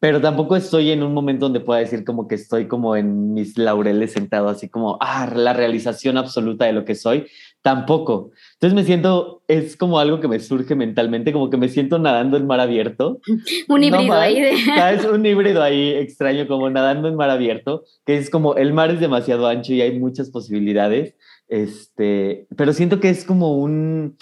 [0.00, 3.58] pero tampoco estoy en un momento donde pueda decir como que estoy como en mis
[3.58, 7.26] laureles sentado, así como, ah, la realización absoluta de lo que soy,
[7.60, 8.30] tampoco.
[8.54, 12.38] Entonces me siento, es como algo que me surge mentalmente, como que me siento nadando
[12.38, 13.20] en mar abierto.
[13.68, 14.40] Un híbrido ahí.
[14.40, 14.52] De...
[14.94, 18.90] Es un híbrido ahí extraño, como nadando en mar abierto, que es como el mar
[18.90, 21.14] es demasiado ancho y hay muchas posibilidades,
[21.48, 24.16] este, pero siento que es como un,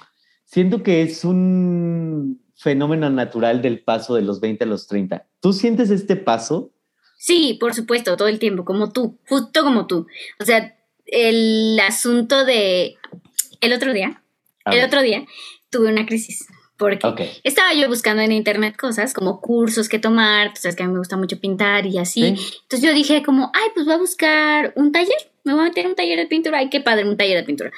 [0.48, 5.26] siento que es un fenómeno natural del paso de los 20 a los 30.
[5.40, 6.72] ¿Tú sientes este paso?
[7.18, 10.06] Sí, por supuesto, todo el tiempo, como tú, justo como tú.
[10.40, 10.74] O sea,
[11.06, 12.96] el asunto de
[13.60, 14.22] el otro día,
[14.66, 15.26] el otro día
[15.70, 16.46] tuve una crisis
[16.78, 20.86] porque estaba yo buscando en internet cosas como cursos que tomar, tú sabes que a
[20.86, 22.24] mí me gusta mucho pintar y así.
[22.24, 25.84] Entonces yo dije como, ay, pues voy a buscar un taller, me voy a meter
[25.84, 27.72] en un taller de pintura, ay, qué padre, un taller de pintura.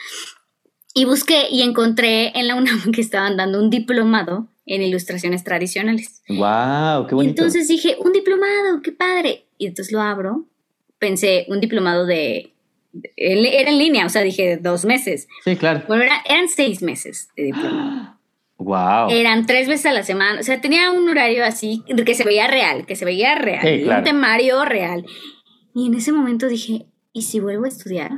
[0.94, 6.22] Y busqué y encontré en la UNAM que estaban dando un diplomado en ilustraciones tradicionales.
[6.29, 7.07] ¡Wow!
[7.07, 7.42] ¡Qué bonito!
[7.42, 9.46] Entonces dije, un diplomado, qué padre.
[9.59, 10.46] Y entonces lo abro.
[10.98, 12.55] Pensé, un diplomado de.
[13.16, 15.29] Era en línea, o sea, dije dos meses.
[15.44, 15.83] Sí, claro.
[15.87, 18.16] Bueno, eran seis meses de diplomado.
[18.62, 19.09] Wow.
[19.09, 20.38] Eran tres veces a la semana.
[20.38, 23.62] O sea, tenía un horario así que se veía real, que se veía real.
[23.62, 24.00] Sí, claro.
[24.00, 25.07] Un temario real.
[25.74, 28.11] Y en ese momento dije, ¿y si vuelvo a estudiar?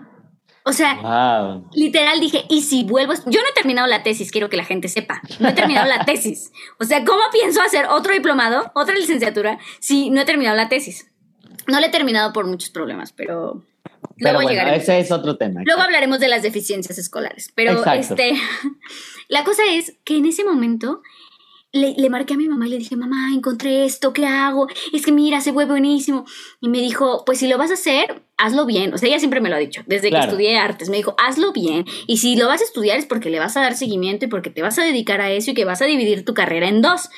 [0.64, 3.14] O sea, literal dije, ¿y si vuelvo?
[3.26, 5.20] Yo no he terminado la tesis, quiero que la gente sepa.
[5.40, 6.52] No he terminado la tesis.
[6.78, 11.10] O sea, ¿cómo pienso hacer otro diplomado, otra licenciatura, si no he terminado la tesis?
[11.66, 13.62] No la he terminado por muchos problemas, pero...
[14.18, 15.62] Pero luego bueno, ese es otro tema.
[15.64, 17.50] Luego hablaremos de las deficiencias escolares.
[17.54, 18.34] Pero este,
[19.28, 21.02] la cosa es que en ese momento
[21.72, 24.68] le, le, marqué a mi mamá y le dije, mamá, encontré esto, ¿qué hago?
[24.92, 26.26] Es que mira, se fue buenísimo.
[26.60, 28.92] Y me dijo, pues si lo vas a hacer, hazlo bien.
[28.92, 31.52] O sea, ella siempre me lo ha dicho, desde que estudié artes, me dijo, hazlo
[31.52, 31.86] bien.
[32.06, 34.50] Y si lo vas a estudiar es porque le vas a dar seguimiento y porque
[34.50, 37.08] te vas a dedicar a eso y que vas a dividir tu carrera en dos.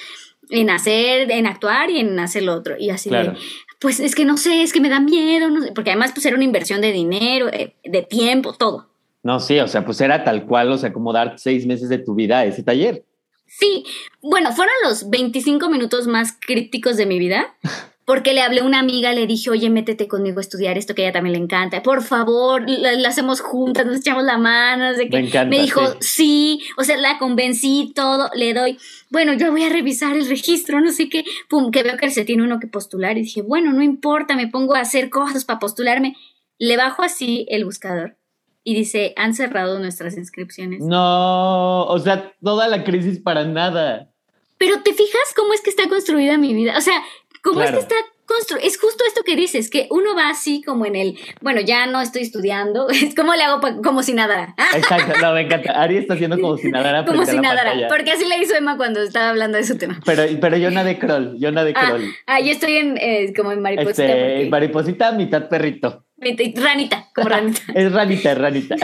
[0.50, 2.76] En hacer, en actuar y en hacer lo otro.
[2.78, 3.32] Y así de,
[3.80, 6.26] pues es que no sé, es que me da miedo, no sé, porque además pues
[6.26, 8.90] era una inversión de dinero, eh, de tiempo, todo.
[9.22, 11.96] No, sí, o sea, pues era tal cual, o sea, como dar seis meses de
[11.96, 13.04] tu vida a ese taller.
[13.46, 13.84] Sí,
[14.20, 17.56] bueno, fueron los 25 minutos más críticos de mi vida,
[18.04, 21.02] porque le hablé a una amiga, le dije, oye, métete conmigo a estudiar esto que
[21.02, 21.82] a ella también le encanta.
[21.82, 24.90] Por favor, la, hacemos juntas, nos echamos la mano.
[24.90, 25.20] No sé qué.
[25.22, 26.60] Me, encanta, me dijo, sí.
[26.76, 28.78] o sea, la convencí, todo, le doy,
[29.10, 31.24] bueno, yo voy a revisar el registro, no sé qué.
[31.48, 33.16] Pum, que veo que se tiene uno que postular.
[33.16, 36.16] Y dije, bueno, no importa, me pongo a hacer cosas para postularme.
[36.58, 38.16] Le bajo así el buscador
[38.64, 40.80] y dice, han cerrado nuestras inscripciones.
[40.80, 44.10] No, o sea, toda la crisis para nada.
[44.58, 46.78] Pero te fijas cómo es que está construida mi vida.
[46.78, 47.02] O sea,
[47.44, 48.66] ¿Cómo es que está construido?
[48.66, 52.00] Es justo esto que dices, que uno va así como en el, bueno, ya no
[52.00, 54.54] estoy estudiando, ¿cómo le hago como si nadara?
[54.74, 55.72] Exacto, no, me encanta.
[55.72, 57.04] Ari está haciendo como si nadara.
[57.04, 60.00] Como si nadara, porque así le hizo Emma cuando estaba hablando de su tema.
[60.06, 62.14] Pero, pero yo nadé crawl, yo nadé ah, crawl.
[62.26, 64.06] Ah, yo estoy en, eh, como en mariposita.
[64.06, 66.03] Este, Mariposita, mitad perrito.
[66.16, 67.60] Ranita, como ranita.
[67.74, 68.76] es ranita, ranita.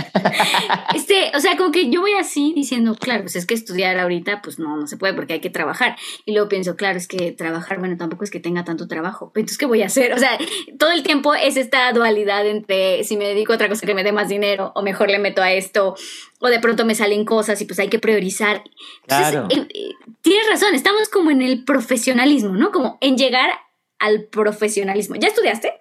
[0.95, 4.43] este, o sea, como que yo voy así diciendo, claro, pues es que estudiar ahorita,
[4.43, 5.97] pues no, no se puede porque hay que trabajar.
[6.27, 9.33] Y luego pienso, claro, es que trabajar, bueno, tampoco es que tenga tanto trabajo.
[9.35, 10.12] Entonces, ¿qué voy a hacer?
[10.12, 10.38] O sea,
[10.79, 14.03] todo el tiempo es esta dualidad entre si me dedico a otra cosa que me
[14.03, 15.95] dé más dinero o mejor le meto a esto
[16.40, 18.64] o de pronto me salen cosas y pues hay que priorizar.
[19.07, 19.47] claro.
[19.51, 19.90] Eh, eh,
[20.23, 22.73] tienes razón, estamos como en el profesionalismo, ¿no?
[22.73, 23.51] Como en llegar
[23.99, 25.16] al profesionalismo.
[25.16, 25.80] ¿Ya estudiaste?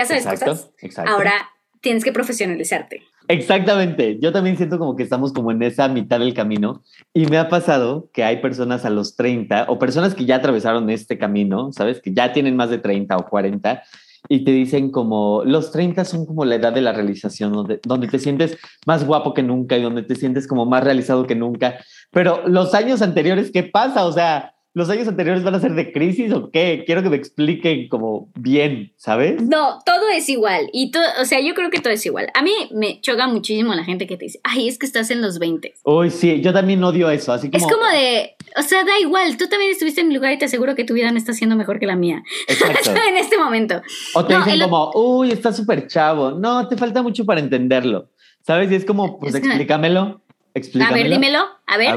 [0.00, 0.70] Ya sabes cosas.
[0.80, 1.10] Exacto.
[1.10, 1.32] Ahora
[1.80, 3.02] tienes que profesionalizarte.
[3.28, 4.18] Exactamente.
[4.20, 6.82] Yo también siento como que estamos como en esa mitad del camino
[7.14, 10.90] y me ha pasado que hay personas a los 30 o personas que ya atravesaron
[10.90, 12.00] este camino, ¿sabes?
[12.00, 13.82] Que ya tienen más de 30 o 40
[14.28, 18.08] y te dicen como los 30 son como la edad de la realización, donde, donde
[18.08, 21.78] te sientes más guapo que nunca y donde te sientes como más realizado que nunca.
[22.10, 24.06] Pero los años anteriores, ¿qué pasa?
[24.06, 26.84] O sea, ¿Los años anteriores van a ser de crisis o qué?
[26.86, 29.42] Quiero que me expliquen como bien, ¿sabes?
[29.42, 30.70] No, todo es igual.
[30.72, 32.28] Y todo, o sea, yo creo que todo es igual.
[32.34, 35.22] A mí me choca muchísimo la gente que te dice, ay, es que estás en
[35.22, 35.74] los 20.
[35.82, 37.32] Uy, sí, yo también odio eso.
[37.32, 37.66] Así como...
[37.66, 40.44] Es como de, o sea, da igual, tú también estuviste en mi lugar y te
[40.44, 42.22] aseguro que tu vida no está siendo mejor que la mía.
[42.46, 42.90] Exacto.
[43.08, 43.82] en este momento.
[44.14, 46.30] O te dicen como, uy, estás súper chavo.
[46.30, 48.08] No, te falta mucho para entenderlo.
[48.42, 48.70] ¿Sabes?
[48.70, 50.22] Y es como, pues explícamelo.
[50.54, 51.46] A ver, dímelo.
[51.66, 51.96] A ver,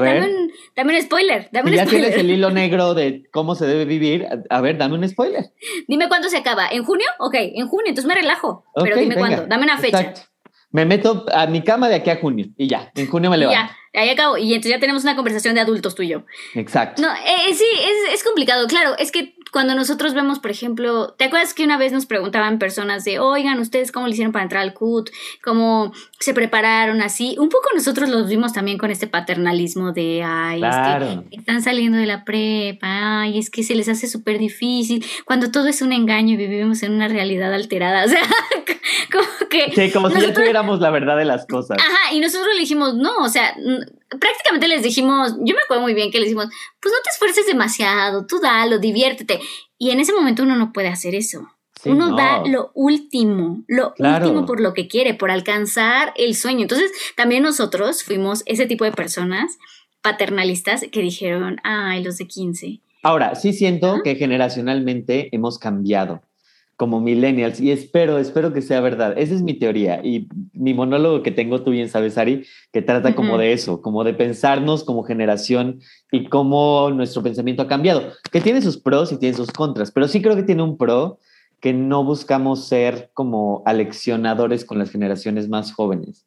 [0.76, 1.48] Dame, un, spoiler.
[1.50, 2.10] Dame un ya spoiler.
[2.10, 4.26] tienes el hilo negro de cómo se debe vivir.
[4.50, 5.52] A ver, dame un spoiler.
[5.88, 6.68] Dime cuándo se acaba.
[6.68, 7.06] ¿En junio?
[7.18, 8.64] Ok, en junio, entonces me relajo.
[8.74, 9.46] Pero dime cuándo.
[9.46, 10.00] Dame una fecha.
[10.00, 10.34] Exacto.
[10.70, 13.72] Me meto a mi cama de aquí a junio y ya, en junio me levanto.
[13.92, 14.36] Ya, ahí acabo.
[14.36, 16.24] Y entonces ya tenemos una conversación de adultos tú y yo.
[16.54, 17.00] Exacto.
[17.00, 18.66] No, eh, sí, es, es complicado.
[18.66, 22.58] Claro, es que cuando nosotros vemos, por ejemplo, ¿te acuerdas que una vez nos preguntaban
[22.58, 25.10] personas de, oigan, ustedes cómo le hicieron para entrar al CUT?
[25.44, 27.36] ¿Cómo se prepararon así?
[27.38, 30.74] Un poco nosotros los vimos también con este paternalismo de, ay, es
[31.30, 35.52] que están saliendo de la prepa, ay, es que se les hace súper difícil, cuando
[35.52, 38.04] todo es un engaño y vivimos en una realidad alterada.
[38.04, 38.22] O sea,
[39.10, 39.72] como que...
[39.72, 41.78] Sí, como si ya tuviéramos la verdad de las cosas.
[41.78, 43.54] Ajá, y nosotros le dijimos, no, o sea,
[44.18, 46.46] prácticamente les dijimos, yo me acuerdo muy bien que les dijimos,
[46.80, 49.40] pues no te esfuerces demasiado, tú dalo, diviértete.
[49.78, 51.48] Y en ese momento uno no puede hacer eso.
[51.84, 56.62] uno da lo último, lo último por lo que quiere, por alcanzar el sueño.
[56.62, 59.58] Entonces, también nosotros fuimos ese tipo de personas
[60.02, 62.80] paternalistas que dijeron, ay, los de 15.
[63.02, 66.22] Ahora, sí siento que generacionalmente hemos cambiado
[66.76, 69.14] como millennials y espero, espero que sea verdad.
[69.16, 73.14] Esa es mi teoría y mi monólogo que tengo, tú bien sabes, Ari, que trata
[73.14, 78.40] como de eso, como de pensarnos como generación y cómo nuestro pensamiento ha cambiado, que
[78.40, 81.18] tiene sus pros y tiene sus contras, pero sí creo que tiene un pro
[81.60, 86.26] que no buscamos ser como aleccionadores con las generaciones más jóvenes.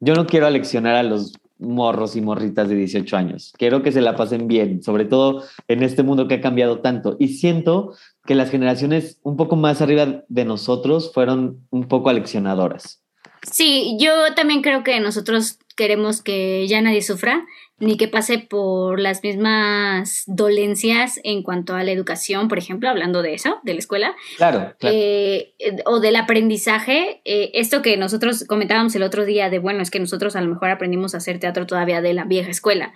[0.00, 3.52] Yo no quiero aleccionar a los morros y morritas de 18 años.
[3.56, 7.16] Quiero que se la pasen bien, sobre todo en este mundo que ha cambiado tanto.
[7.18, 7.94] Y siento
[8.24, 13.02] que las generaciones un poco más arriba de nosotros fueron un poco aleccionadoras.
[13.50, 17.46] Sí, yo también creo que nosotros queremos que ya nadie sufra
[17.80, 23.22] ni que pase por las mismas dolencias en cuanto a la educación, por ejemplo, hablando
[23.22, 24.14] de eso, de la escuela.
[24.36, 24.74] Claro.
[24.80, 27.20] Eh, o del aprendizaje.
[27.24, 30.48] Eh, esto que nosotros comentábamos el otro día de, bueno, es que nosotros a lo
[30.48, 32.92] mejor aprendimos a hacer teatro todavía de la vieja escuela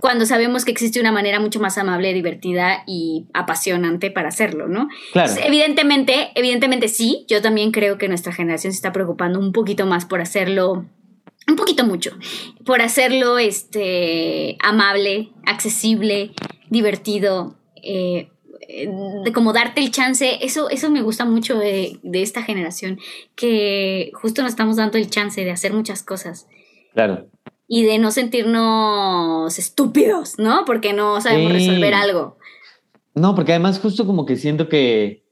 [0.00, 4.88] cuando sabemos que existe una manera mucho más amable, divertida y apasionante para hacerlo, ¿no?
[5.12, 5.32] Claro.
[5.44, 10.04] evidentemente, evidentemente sí, yo también creo que nuestra generación se está preocupando un poquito más
[10.04, 10.86] por hacerlo
[11.48, 12.12] un poquito mucho,
[12.64, 16.32] por hacerlo este, amable, accesible,
[16.70, 18.30] divertido, eh,
[19.24, 22.98] de como darte el chance, eso, eso me gusta mucho de, de, esta generación,
[23.34, 26.46] que justo nos estamos dando el chance de hacer muchas cosas.
[26.92, 27.28] Claro
[27.68, 30.64] y de no sentirnos estúpidos, ¿no?
[30.64, 32.38] Porque no sabemos resolver algo.
[33.14, 35.22] No, porque además justo como que siento que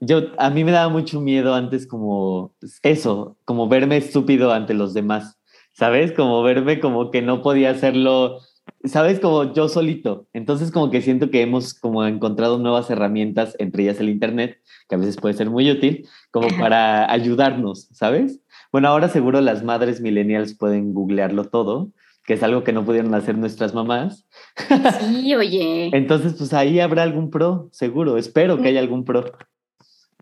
[0.00, 4.94] yo, a mí me daba mucho miedo antes como eso, como verme estúpido ante los
[4.94, 5.38] demás,
[5.72, 6.12] ¿sabes?
[6.12, 8.38] Como verme como que no podía hacerlo
[8.84, 10.26] sabes, como yo solito.
[10.32, 14.94] Entonces, como que siento que hemos como encontrado nuevas herramientas, entre ellas el Internet, que
[14.94, 18.40] a veces puede ser muy útil, como para ayudarnos, ¿sabes?
[18.70, 21.92] Bueno, ahora seguro las madres millennials pueden googlearlo todo,
[22.24, 24.26] que es algo que no pudieron hacer nuestras mamás.
[25.00, 25.90] Sí, oye.
[25.92, 28.16] Entonces, pues ahí habrá algún pro, seguro.
[28.16, 29.32] Espero que haya algún pro.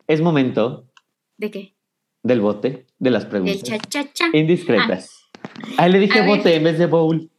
[0.06, 0.86] Es momento.
[1.36, 1.74] ¿De qué?
[2.22, 3.62] Del bote, de las preguntas.
[3.62, 4.26] Del cha-cha-cha.
[4.32, 5.19] Indiscretas.
[5.76, 7.30] Ahí le dije bote en vez de bowl.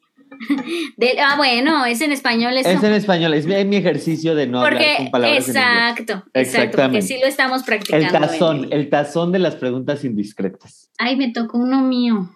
[1.19, 2.69] ah, bueno, es en español eso.
[2.69, 7.01] Es en español, es mi, ejercicio de no hablar con palabras exacto, en exacto, porque
[7.01, 8.05] sí lo estamos practicando.
[8.05, 10.89] El tazón, el tazón de las preguntas indiscretas.
[10.97, 12.29] Ay, me tocó uno mío.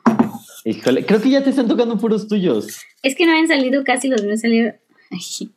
[0.64, 2.80] Híjole, creo que ya te están tocando puros tuyos.
[3.04, 4.76] Es que no habían salido casi los míos salieron.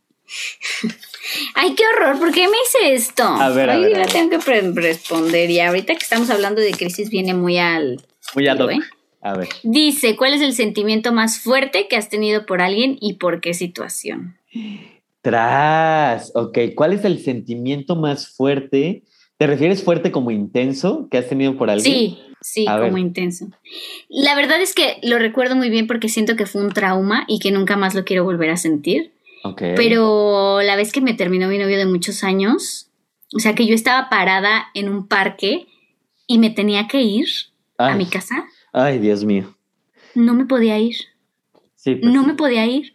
[1.54, 1.74] Ay.
[1.74, 3.24] qué horror, ¿por qué me hice esto?
[3.24, 5.50] A ver, Ay, a tengo que responder.
[5.50, 8.02] Y ahorita que estamos hablando de crisis viene muy al...
[8.34, 8.72] Muy ad hoc.
[9.20, 9.48] A ver.
[9.62, 13.54] Dice, ¿cuál es el sentimiento más fuerte que has tenido por alguien y por qué
[13.54, 14.36] situación?
[15.20, 19.02] Tras, ok, ¿cuál es el sentimiento más fuerte?
[19.36, 21.92] ¿Te refieres fuerte como intenso que has tenido por alguien?
[21.92, 23.48] Sí, sí, como intenso.
[24.08, 27.38] La verdad es que lo recuerdo muy bien porque siento que fue un trauma y
[27.40, 29.12] que nunca más lo quiero volver a sentir.
[29.44, 29.74] Okay.
[29.76, 32.90] Pero la vez que me terminó mi novio de muchos años,
[33.34, 35.66] o sea que yo estaba parada en un parque
[36.26, 37.28] y me tenía que ir
[37.76, 38.44] a mi casa
[38.78, 39.56] Ay, Dios mío.
[40.14, 40.94] No me podía ir.
[41.74, 42.94] Sí, pues no me podía ir.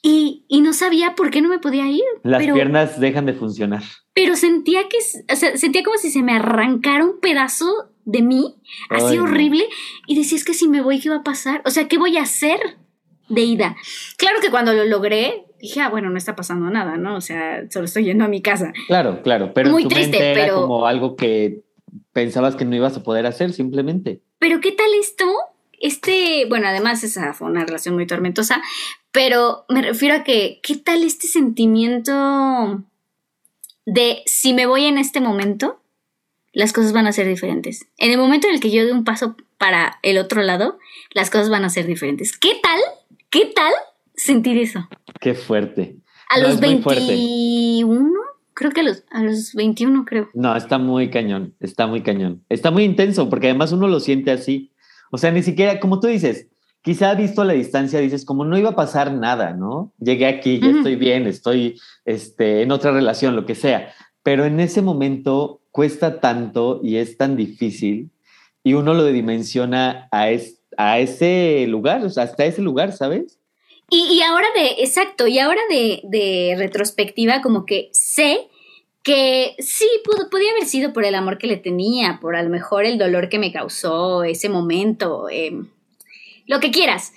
[0.00, 2.04] Y, no sabía por qué no me podía ir.
[2.22, 3.82] Las piernas dejan de funcionar.
[4.14, 4.96] Pero sentía que,
[5.30, 8.56] o sea, sentía como si se me arrancara un pedazo de mí,
[8.88, 9.64] así horrible,
[10.06, 11.60] y decía, es que si me voy, ¿qué va a pasar?
[11.66, 12.58] O sea, ¿qué voy a hacer
[13.28, 13.76] de ida?
[14.16, 17.16] Claro que cuando lo logré, dije, ah, bueno, no está pasando nada, ¿no?
[17.16, 18.72] O sea, solo estoy yendo a mi casa.
[18.86, 21.64] Claro, claro, pero muy triste, era como algo que
[22.14, 24.22] pensabas que no ibas a poder hacer simplemente.
[24.38, 25.24] Pero ¿qué tal esto?
[25.80, 28.62] Este, bueno, además esa fue una relación muy tormentosa,
[29.12, 32.82] pero me refiero a que, ¿qué tal este sentimiento
[33.86, 35.80] de si me voy en este momento,
[36.52, 37.86] las cosas van a ser diferentes?
[37.96, 40.78] En el momento en el que yo dé un paso para el otro lado,
[41.12, 42.36] las cosas van a ser diferentes.
[42.36, 42.80] ¿Qué tal?
[43.30, 43.72] ¿Qué tal
[44.14, 44.88] sentir eso?
[45.20, 45.96] Qué fuerte.
[46.28, 48.12] A los 21,
[48.58, 50.30] creo que a los, a los 21, creo.
[50.34, 52.42] No, está muy cañón, está muy cañón.
[52.48, 54.72] Está muy intenso porque además uno lo siente así.
[55.12, 56.48] O sea, ni siquiera, como tú dices,
[56.82, 59.92] quizá visto a la distancia dices, como no iba a pasar nada, ¿no?
[60.00, 63.92] Llegué aquí, ya estoy bien, estoy este, en otra relación, lo que sea.
[64.24, 68.10] Pero en ese momento cuesta tanto y es tan difícil
[68.64, 70.26] y uno lo dimensiona a,
[70.76, 73.37] a ese lugar, o sea, hasta ese lugar, ¿sabes?
[73.90, 78.48] Y, ahora de, exacto, y ahora de, retrospectiva, como que sé
[79.02, 82.50] que sí, pudo, podía haber sido por el amor que le tenía, por a lo
[82.50, 85.68] mejor el dolor que me causó ese momento, em,
[86.46, 87.14] lo que quieras,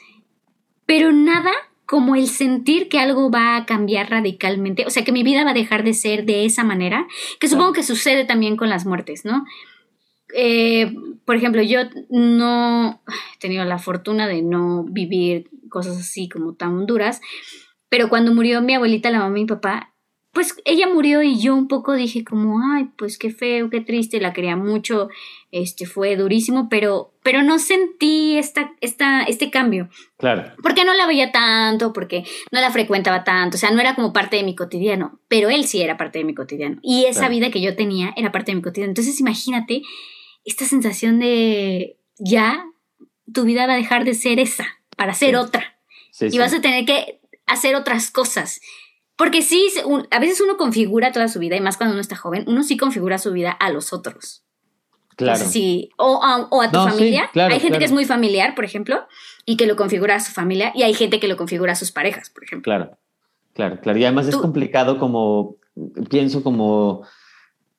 [0.86, 1.52] pero nada
[1.86, 5.52] como el sentir que algo va a cambiar radicalmente, o sea, que mi vida va
[5.52, 7.06] a dejar de ser de esa manera,
[7.38, 9.44] que supongo que sucede también con las muertes, ¿no?
[10.34, 10.94] Eh,
[11.32, 16.86] por ejemplo, yo no he tenido la fortuna de no vivir cosas así como tan
[16.86, 17.22] duras,
[17.88, 19.94] pero cuando murió mi abuelita, la mamá y mi papá,
[20.34, 24.20] pues ella murió y yo un poco dije como, ay, pues qué feo, qué triste,
[24.20, 25.08] la quería mucho,
[25.52, 29.88] este fue durísimo, pero, pero no sentí esta, esta, este cambio.
[30.18, 30.52] Claro.
[30.62, 34.12] Porque no la veía tanto, porque no la frecuentaba tanto, o sea, no era como
[34.12, 36.78] parte de mi cotidiano, pero él sí era parte de mi cotidiano.
[36.82, 38.92] Y esa vida que yo tenía era parte de mi cotidiano.
[38.92, 39.84] Entonces imagínate
[40.46, 42.66] esta sensación de ya
[43.32, 44.66] tu vida va a dejar de ser esa
[44.98, 45.78] para ser otra.
[46.20, 48.62] y vas a tener que hacer otras cosas.
[49.16, 49.68] Porque sí,
[50.10, 52.78] a veces uno configura toda su vida, y más cuando uno está joven, uno sí
[52.78, 54.44] configura su vida a los otros.
[55.16, 55.46] Claro.
[55.46, 57.30] sí, o, a, tu familia.
[57.36, 59.06] hay gente que es muy familiar, por ejemplo,
[59.46, 61.92] y que lo configura a su familia, y hay gente que lo configura a sus
[61.92, 62.72] parejas, por ejemplo.
[62.72, 62.98] Claro,
[63.54, 64.00] claro, claro.
[64.00, 65.58] Y además es complicado como,
[66.10, 67.06] pienso como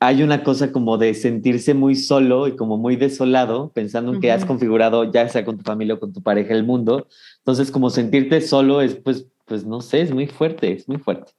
[0.02, 4.32] hay una cosa como de sentirse muy solo y como muy desolado, pensando en que
[4.32, 7.06] has configurado ya sea con tu familia o con tu pareja el mundo.
[7.38, 11.30] Entonces, como sentirte solo es, pues, pues no sé, es muy fuerte, es muy fuerte.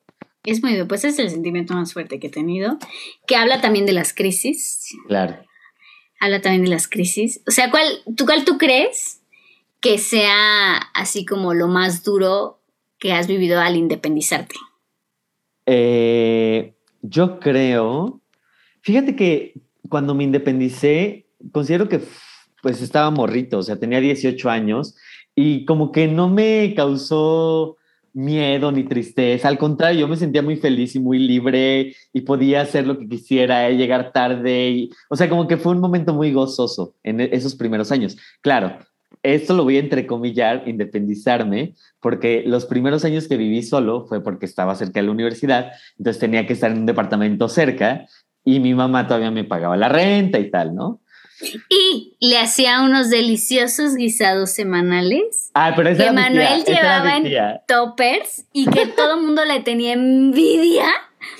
[0.45, 2.77] Es muy, pues es el sentimiento más fuerte que he tenido,
[3.27, 4.87] que habla también de las crisis.
[5.09, 5.35] Claro.
[6.21, 7.41] Habla también de las crisis.
[7.45, 9.21] O sea, ¿cuál, tú, ¿cuál tú crees
[9.81, 12.61] que sea así como lo más duro
[12.97, 14.55] que has vivido al independizarte?
[15.65, 18.21] Eh, yo creo
[18.83, 19.53] Fíjate que
[19.87, 22.01] cuando me independicé, considero que
[22.61, 24.95] pues estaba morrito, o sea, tenía 18 años
[25.35, 27.77] y como que no me causó
[28.11, 32.61] miedo ni tristeza, al contrario, yo me sentía muy feliz y muy libre y podía
[32.61, 36.13] hacer lo que quisiera, eh, llegar tarde, y, o sea, como que fue un momento
[36.13, 38.17] muy gozoso en e-, esos primeros años.
[38.41, 38.77] Claro,
[39.23, 44.45] esto lo voy a entrecomillar, independizarme, porque los primeros años que viví solo fue porque
[44.45, 48.05] estaba cerca de la universidad, entonces tenía que estar en un departamento cerca
[48.45, 50.99] y mi mamá todavía me pagaba la renta y tal, ¿no?
[51.69, 55.51] Y le hacía unos deliciosos guisados semanales.
[55.53, 57.25] Ah, pero esa que tía, Manuel llevaba en
[57.67, 60.85] toppers y que todo el mundo le tenía envidia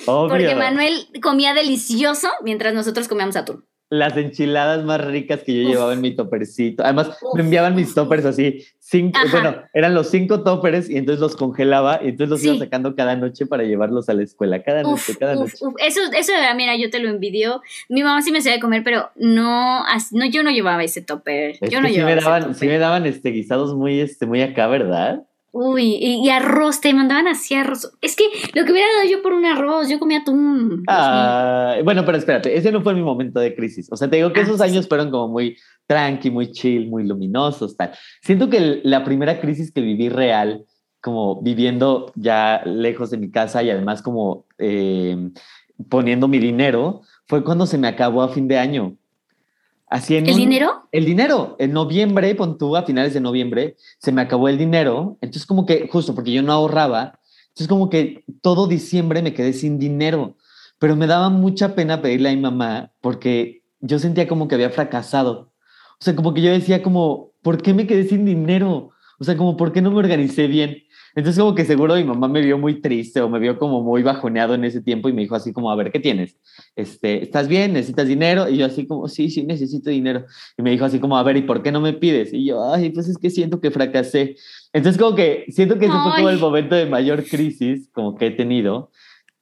[0.06, 0.28] Obvio.
[0.28, 3.64] porque Manuel comía delicioso mientras nosotros comíamos atún.
[3.96, 5.70] Las enchiladas más ricas que yo Uf.
[5.74, 6.82] llevaba en mi topercito.
[6.82, 7.34] Además, Uf.
[7.36, 8.64] me enviaban mis toppers así.
[8.80, 9.30] Cinco, Ajá.
[9.40, 12.48] bueno, eran los cinco toppers y entonces los congelaba y entonces los Sí.
[12.48, 14.62] iba sacando cada noche para llevarlos a la escuela.
[14.62, 15.54] Cada Uf, noche, cada noche.
[15.78, 17.62] Eso, eso, mira, yo te lo envidio.
[17.88, 21.56] Mi mamá sí me hacía de comer, pero no, no yo no llevaba ese topper.
[21.60, 22.56] Es yo no sí llevaba me ese daban, topper.
[22.56, 25.22] sí me daban este, guisados muy, este, muy acá, ¿verdad?
[25.56, 27.92] Uy, y, y arroz, te mandaban así arroz.
[28.00, 28.24] Es que
[28.54, 30.82] lo que hubiera dado yo por un arroz, yo comía atún.
[30.88, 33.88] Ah, bueno, pero espérate, ese no fue mi momento de crisis.
[33.92, 36.88] O sea, te digo que Ah, esos sí, años fueron como muy tranqui, muy chill,
[36.88, 37.92] muy luminosos, tal.
[38.20, 40.64] Siento que el- la primera crisis que viví real,
[41.00, 45.30] como viviendo ya lejos de mi casa y además como eh,
[45.88, 48.96] poniendo mi dinero, fue cuando se me acabó a fin de año.
[49.94, 50.88] Así en ¿El un- dinero?
[50.90, 51.54] El dinero.
[51.60, 55.18] En noviembre, pon tú, a finales de noviembre, se me acabó el dinero.
[55.20, 57.20] Entonces, como que, justo porque yo no ahorraba,
[57.50, 60.36] entonces como que todo diciembre me quedé sin dinero.
[60.80, 64.70] Pero me daba mucha pena pedirle a mi mamá porque yo sentía como que había
[64.70, 65.52] fracasado.
[66.00, 68.90] O sea, como que yo decía como, ¿por qué me quedé sin dinero?
[69.20, 70.78] O sea, como, ¿por qué no me organicé bien?
[71.16, 74.02] Entonces, como que seguro mi mamá me vio muy triste o me vio como muy
[74.02, 76.36] bajoneado en ese tiempo y me dijo así como, a ver, ¿qué tienes?
[76.74, 77.72] Este, ¿Estás bien?
[77.72, 78.48] ¿Necesitas dinero?
[78.48, 80.24] Y yo así como, sí, sí, necesito dinero.
[80.58, 82.32] Y me dijo así como, a ver, ¿y por qué no me pides?
[82.32, 84.36] Y yo, ay, pues es que siento que fracasé.
[84.72, 88.26] Entonces, como que siento que ese fue como el momento de mayor crisis como que
[88.26, 88.90] he tenido.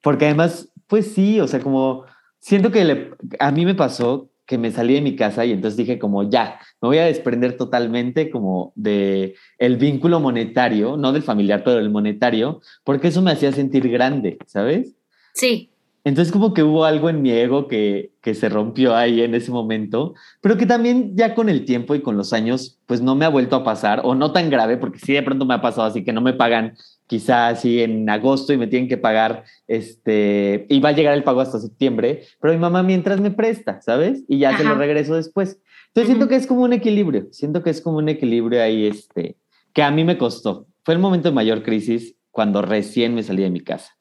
[0.02, 2.04] Porque además, pues sí, o sea, como
[2.38, 5.78] siento que le- a mí me pasó que me salí de mi casa y entonces
[5.78, 11.22] dije como ya, me voy a desprender totalmente como de el vínculo monetario, no del
[11.22, 14.96] familiar, pero del monetario, porque eso me hacía sentir grande, ¿sabes?
[15.32, 15.70] Sí.
[16.04, 19.52] Entonces como que hubo algo en mi ego que, que se rompió ahí en ese
[19.52, 23.24] momento, pero que también ya con el tiempo y con los años, pues no me
[23.24, 25.86] ha vuelto a pasar, o no tan grave, porque sí de pronto me ha pasado
[25.86, 26.74] así que no me pagan
[27.06, 31.22] quizás así en agosto y me tienen que pagar, este, y va a llegar el
[31.22, 34.24] pago hasta septiembre, pero mi mamá mientras me presta, ¿sabes?
[34.26, 34.80] Y ya se lo Ajá.
[34.80, 35.60] regreso después.
[35.94, 39.36] Entonces siento que es como un equilibrio, siento que es como un equilibrio ahí, este,
[39.74, 40.66] que a mí me costó.
[40.84, 43.92] Fue el momento de mayor crisis cuando recién me salí de mi casa.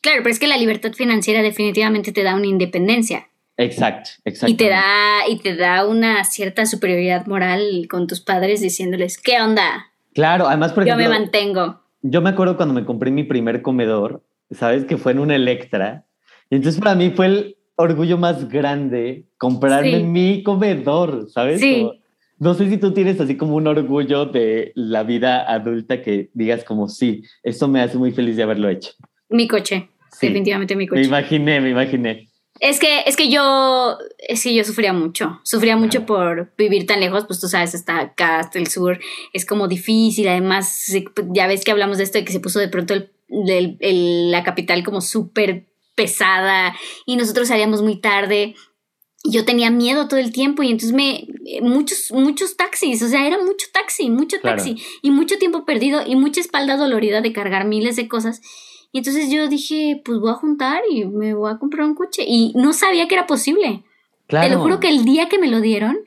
[0.00, 4.50] Claro, pero es que la libertad financiera definitivamente te da una independencia Exacto, exacto.
[4.52, 9.40] y te da y te da una cierta superioridad moral con tus padres diciéndoles, "¿Qué
[9.40, 9.86] onda?
[10.14, 13.62] Claro, además, por Yo me ejemplo, mantengo." yo me acuerdo cuando me compré mi primer
[13.62, 14.84] comedor, ¿sabes?
[14.84, 16.06] Que fue en un Electra.
[16.48, 20.02] Y entonces para mí fue el orgullo más grande comprarme Sí.
[20.04, 21.60] mi comedor, ¿sabes?
[21.60, 21.78] Sí.
[21.80, 21.94] Como-
[22.38, 26.64] no sé si tú tienes así como un orgullo de la vida adulta que digas
[26.64, 28.92] como, sí, esto me hace muy feliz de haberlo hecho.
[29.28, 30.28] Mi coche, Sí.
[30.28, 31.02] definitivamente mi Me coche.
[31.02, 32.28] imaginé, me imaginé.
[32.58, 37.00] Es que, es que yo, es que yo sufría mucho, sufría mucho por vivir tan
[37.00, 38.98] lejos, pues tú sabes, hasta acá, hasta el sur,
[39.32, 40.86] es como difícil, además,
[41.32, 43.10] ya ves que hablamos de esto, de que se puso de pronto el,
[43.48, 45.66] el- el- la capital como súper
[46.00, 46.74] pesada
[47.04, 48.54] y nosotros salíamos muy tarde.
[49.22, 53.26] Yo tenía miedo todo el tiempo y entonces me, eh, muchos, muchos taxis, o sea,
[53.26, 54.56] era mucho taxi, mucho Claro.
[54.56, 58.40] taxi y mucho tiempo perdido y mucha espalda dolorida de cargar miles de cosas.
[58.92, 62.24] Y entonces yo dije, pues voy a juntar y me voy a comprar un coche.
[62.26, 63.84] Y no sabía que era posible.
[64.26, 64.48] Claro.
[64.48, 65.98] Te lo juro que el día que me lo dieron,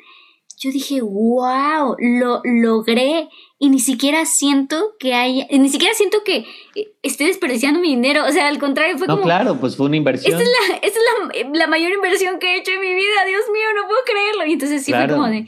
[0.63, 3.29] yo dije, wow, lo logré.
[3.59, 6.45] Y ni siquiera siento que haya, ni siquiera siento que
[6.75, 8.25] eh, esté desperdiciando mi dinero.
[8.27, 10.33] O sea, al contrario, fue No, como, claro, pues fue una inversión.
[10.33, 13.25] esta es, la, esta es la, la mayor inversión que he hecho en mi vida.
[13.27, 14.45] Dios mío, no puedo creerlo.
[14.45, 15.15] Y entonces sí Claro.
[15.15, 15.45] fue como de,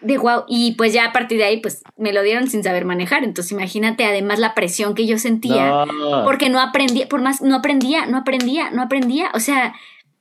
[0.00, 0.44] de wow.
[0.48, 3.22] Y pues ya a partir de ahí, pues me lo dieron sin saber manejar.
[3.24, 5.84] Entonces imagínate además la presión que yo sentía.
[5.86, 6.24] No.
[6.24, 9.30] Porque no aprendía, por más, no aprendía, no aprendía, no aprendía.
[9.34, 9.74] O sea,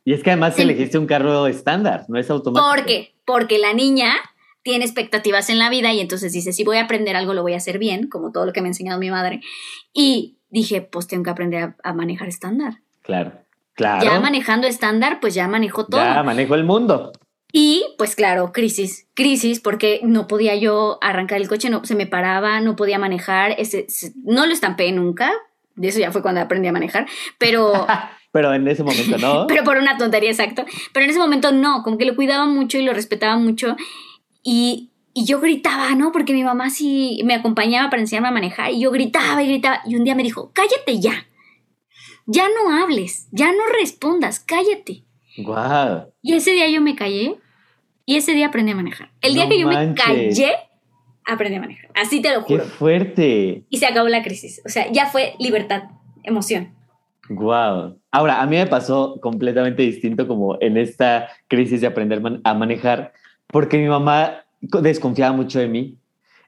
[0.09, 0.63] Y es que además Sí.
[0.63, 2.67] elegiste un carro estándar, no es automático.
[2.67, 3.13] ¿por qué?
[3.25, 4.15] Porque la niña
[4.63, 7.53] tiene expectativas en la vida y entonces dice, si voy a aprender algo, lo voy
[7.53, 9.41] a hacer bien, como todo lo que me ha enseñado mi madre.
[9.93, 12.79] Y dije, pues tengo que aprender a, a manejar estándar.
[13.03, 13.33] Claro,
[13.75, 14.03] claro.
[14.03, 16.01] Ya manejando estándar, pues ya manejo todo.
[16.03, 17.11] Ya manejo el mundo.
[17.53, 22.07] Y pues claro, crisis, crisis, porque no podía yo arrancar el coche, no se me
[22.07, 25.31] paraba, no podía manejar, ese, se- no lo estampé nunca,
[25.75, 27.07] de eso ya fue cuando aprendí a manejar,
[27.37, 27.85] pero,
[28.31, 29.45] Pero en ese momento no.
[29.47, 30.65] pero por una tontería, exacto.
[30.93, 33.75] Pero en ese momento no, como que lo cuidaba mucho y lo respetaba mucho.
[34.43, 36.11] Y, y yo gritaba, ¿no?
[36.11, 39.81] Porque mi mamá sí me acompañaba para enseñarme a manejar y yo gritaba y gritaba.
[39.85, 41.25] Y un día me dijo, cállate ya.
[42.25, 45.03] Ya no hables, ya no respondas, cállate.
[45.37, 46.13] Guau.
[46.21, 47.37] Y ese día yo me callé
[48.05, 49.11] y ese día aprendí a manejar.
[49.21, 50.07] El día No que yo manches.
[50.07, 50.51] me callé,
[51.25, 51.89] aprendí a manejar.
[51.95, 52.63] Así te lo juro.
[52.63, 53.65] ¡Qué fuerte!
[53.69, 54.61] Y se acabó la crisis.
[54.63, 55.83] O sea, ya fue libertad,
[56.23, 56.75] emoción.
[57.29, 57.98] Wow.
[58.11, 63.13] Ahora, a mí me pasó completamente distinto como en esta crisis de aprender a manejar,
[63.47, 65.95] porque mi mamá desconfiaba mucho de mí.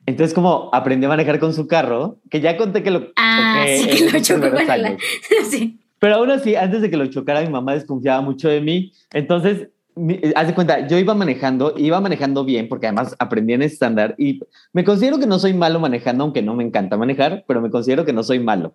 [0.06, 3.88] Entonces, como aprendí a manejar con su carro, que ya conté que lo ah, sí,
[3.88, 4.98] que lo chocó con la...
[5.50, 5.80] sí.
[6.00, 8.92] Pero aún así, antes de que lo chocara, mi mamá desconfiaba mucho de mí.
[9.14, 9.68] Entonces,
[10.36, 14.40] haz de cuenta, yo iba manejando, iba manejando bien, porque además aprendí en estándar y
[14.74, 18.04] me considero que no soy malo manejando, aunque no me encanta manejar, pero me considero
[18.04, 18.74] que no soy malo.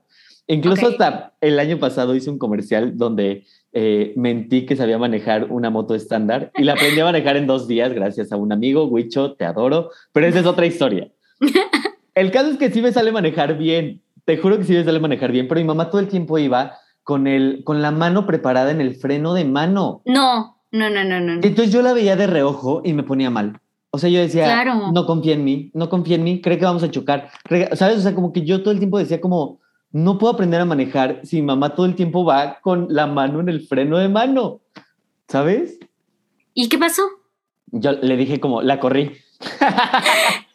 [0.48, 5.70] Incluso hasta el año pasado hice un comercial donde eh, mentí que sabía manejar una
[5.70, 9.32] moto estándar y la aprendí a manejar en dos días gracias a un amigo, Huicho,
[9.34, 11.10] te adoro, pero esa es otra historia.
[12.14, 15.00] El caso es que sí me sale manejar bien, te juro que sí me sale
[15.00, 18.70] manejar bien, pero mi mamá todo el tiempo iba con, el, con la mano preparada
[18.70, 20.00] en el freno de mano.
[20.04, 21.32] No, no, no, no, no.
[21.34, 23.60] Entonces yo la veía de reojo y me ponía mal.
[23.90, 26.82] O sea, yo decía, no confía en mí, no confía en mí, cree que vamos
[26.82, 27.30] a chocar.
[27.72, 27.98] ¿Sabes?
[27.98, 29.60] O sea, como que yo todo el tiempo decía como,
[29.96, 33.48] no puedo aprender a manejar si mamá todo el tiempo va con la mano en
[33.48, 34.60] el freno de mano,
[35.26, 35.78] ¿sabes?
[36.52, 37.02] ¿Y qué pasó?
[37.68, 39.12] Yo le dije como, la corrí.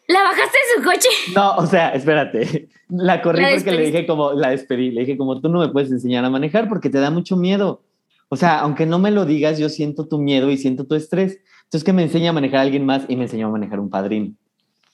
[0.06, 1.08] ¿La bajaste de su coche?
[1.34, 2.68] No, o sea, espérate.
[2.88, 4.92] La corrí porque le dije como, la despedí.
[4.92, 7.82] Le dije como, tú no me puedes enseñar a manejar porque te da mucho miedo.
[8.28, 11.40] O sea, aunque no me lo digas, yo siento tu miedo y siento tu estrés.
[11.64, 13.90] Entonces que me enseña a manejar a alguien más y me enseñó a manejar un
[13.90, 14.34] padrino.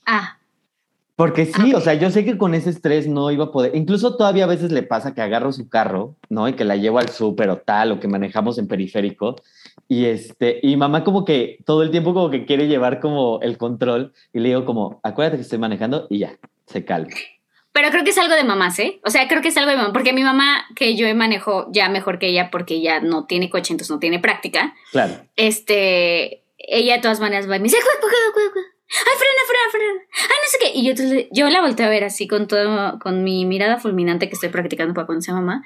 [0.06, 0.37] Ah.
[1.18, 3.74] Porque sí, o sea, yo sé que con ese estrés no iba a poder.
[3.74, 6.48] Incluso todavía a veces le pasa que agarro su carro, ¿no?
[6.48, 9.34] Y que la llevo al súper o tal, o que manejamos en periférico.
[9.88, 13.58] Y este, y mamá como que todo el tiempo como que quiere llevar como el
[13.58, 14.12] control.
[14.32, 17.10] Y le digo como, acuérdate que estoy manejando y ya, se calma.
[17.72, 19.00] Pero creo que es algo de mamás, ¿eh?
[19.04, 19.92] O sea, creo que es algo de mamá.
[19.92, 23.72] Porque mi mamá, que yo manejo ya mejor que ella, porque ella no tiene coche,
[23.72, 24.72] entonces no tiene práctica.
[24.92, 25.14] Claro.
[25.34, 29.70] Este, ella de todas maneras va y me dice, cuidado, cuidado, cuidado ay, frena, frena,
[29.70, 30.70] frena, ay, no sé qué.
[30.74, 34.34] Y yo, yo la volteé a ver así con todo, con mi mirada fulminante que
[34.34, 35.64] estoy practicando para cuando sea mamá.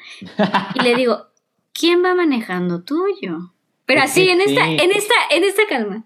[0.75, 1.29] Y le digo,
[1.73, 3.53] ¿quién va manejando tuyo?
[3.87, 6.05] Pero así, en esta, en esta, en esta calma.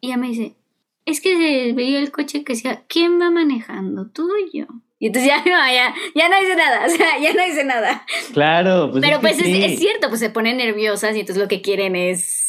[0.00, 0.56] Y ella me dice,
[1.04, 4.66] es que se veía el coche que decía, ¿quién va manejando tuyo?
[4.98, 8.04] Y entonces ya no, ya, ya no dice nada, o sea, ya no dice nada.
[8.32, 9.02] Claro, pues.
[9.04, 12.45] Pero pues es, es, cierto, pues se ponen nerviosas y entonces lo que quieren es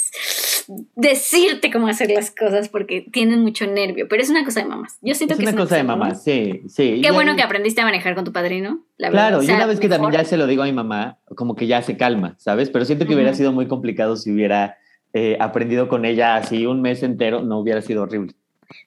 [0.96, 4.98] decirte cómo hacer las cosas porque tienen mucho nervio, pero es una cosa de mamás.
[5.02, 7.00] Yo siento es que una es una cosa de mamás, sí, sí.
[7.02, 8.86] Qué bueno que aprendiste a manejar con tu padrino.
[8.98, 11.56] La claro, y una vez que también ya se lo digo a mi mamá, como
[11.56, 12.70] que ya se calma, ¿sabes?
[12.70, 14.78] Pero siento que hubiera sido muy complicado si hubiera
[15.14, 18.34] eh, aprendido con ella así un mes entero, no hubiera sido horrible.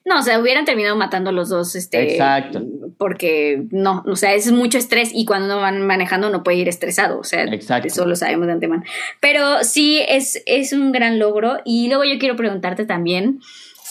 [0.05, 2.13] No, o sea, hubieran terminado matando los dos, este.
[2.13, 2.63] Exacto.
[2.97, 6.69] Porque no, o sea, es mucho estrés y cuando no van manejando no puede ir
[6.69, 8.83] estresado, o sea, eso lo sabemos de antemano.
[9.19, 13.39] Pero sí es, es un gran logro y luego yo quiero preguntarte también,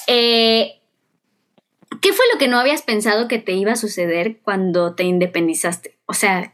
[0.07, 0.81] eh,
[2.01, 5.97] ¿qué fue lo que no habías pensado que te iba a suceder cuando te independizaste?
[6.07, 6.53] O sea,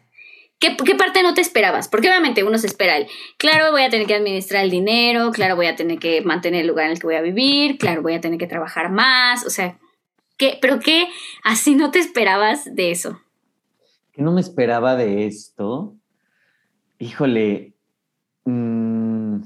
[0.59, 1.89] ¿Qué, parte no te esperabas?
[1.89, 5.55] Porque obviamente uno se espera el, claro, voy a tener que administrar el dinero, claro,
[5.55, 8.15] voy a tener que mantener el lugar en el que voy a vivir, claro, voy
[8.15, 9.79] a tener que trabajar más, o sea,
[10.39, 11.09] ¿qué, pero qué
[11.45, 13.21] así no te esperabas de eso?
[14.13, 15.95] ¿Qué no me esperaba de esto?
[16.99, 17.75] Híjole,
[18.47, 19.41] mm,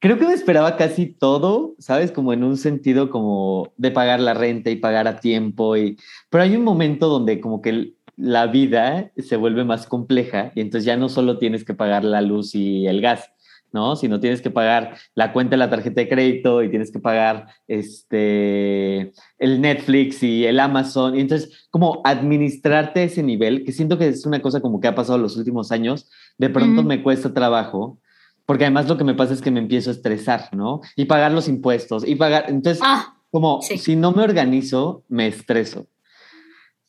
[0.00, 2.10] creo que me esperaba casi todo, ¿sabes?
[2.10, 5.96] Como en un sentido como de pagar la renta y pagar a tiempo, y,
[6.28, 7.70] pero hay un momento donde como que...
[7.70, 12.04] El, la vida se vuelve más compleja y entonces ya no solo tienes que pagar
[12.04, 13.30] la luz y el gas,
[13.72, 13.94] ¿no?
[13.94, 17.48] Sino tienes que pagar la cuenta de la tarjeta de crédito y tienes que pagar
[17.68, 21.16] este, el Netflix y el Amazon.
[21.16, 24.94] Y entonces, como administrarte ese nivel, que siento que es una cosa como que ha
[24.94, 26.08] pasado los últimos años,
[26.38, 27.98] de pronto me cuesta trabajo.
[28.46, 30.80] Porque además lo que me pasa es que me empiezo a estresar, ¿no?
[30.94, 32.44] Y pagar los impuestos y pagar.
[32.48, 35.88] Entonces, ah, como si no me organizo, me estreso.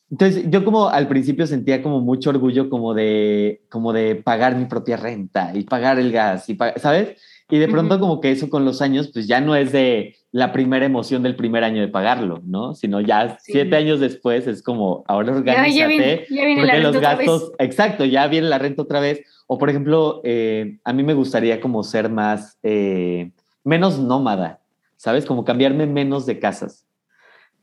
[0.10, 4.66] Entonces, yo como al principio sentía como mucho orgullo como de, como de pagar mi
[4.66, 7.18] propia renta y pagar el gas, y ¿sabes?
[7.50, 10.52] Y de pronto como que eso con los años, pues ya no es de la
[10.52, 12.74] primera emoción del primer año de pagarlo, ¿no?
[12.74, 18.50] Sino ya siete años después es como, ahora organízate, porque los gastos, exacto, ya viene
[18.50, 19.22] la renta otra vez.
[19.48, 23.32] O por ejemplo, eh, a mí me gustaría como ser más, eh,
[23.64, 24.60] menos nómada,
[24.98, 25.26] ¿sabes?
[25.26, 26.87] Como cambiarme menos de casas.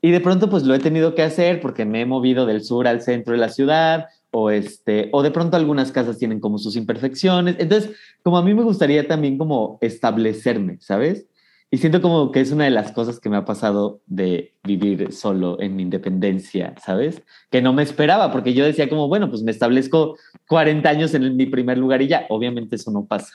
[0.05, 2.87] Y de pronto pues lo he tenido que hacer porque me he movido del sur
[2.87, 6.75] al centro de la ciudad o este o de pronto algunas casas tienen como sus
[6.75, 7.55] imperfecciones.
[7.57, 11.25] Entonces, como a mí me gustaría también como establecerme, ¿sabes?
[11.71, 15.11] Y siento como que es una de las cosas que me ha pasado de vivir
[15.11, 17.23] solo en mi independencia, ¿sabes?
[17.49, 21.35] Que no me esperaba, porque yo decía como, bueno, pues me establezco 40 años en
[21.35, 23.33] mi primer lugar y ya, obviamente eso no pasa.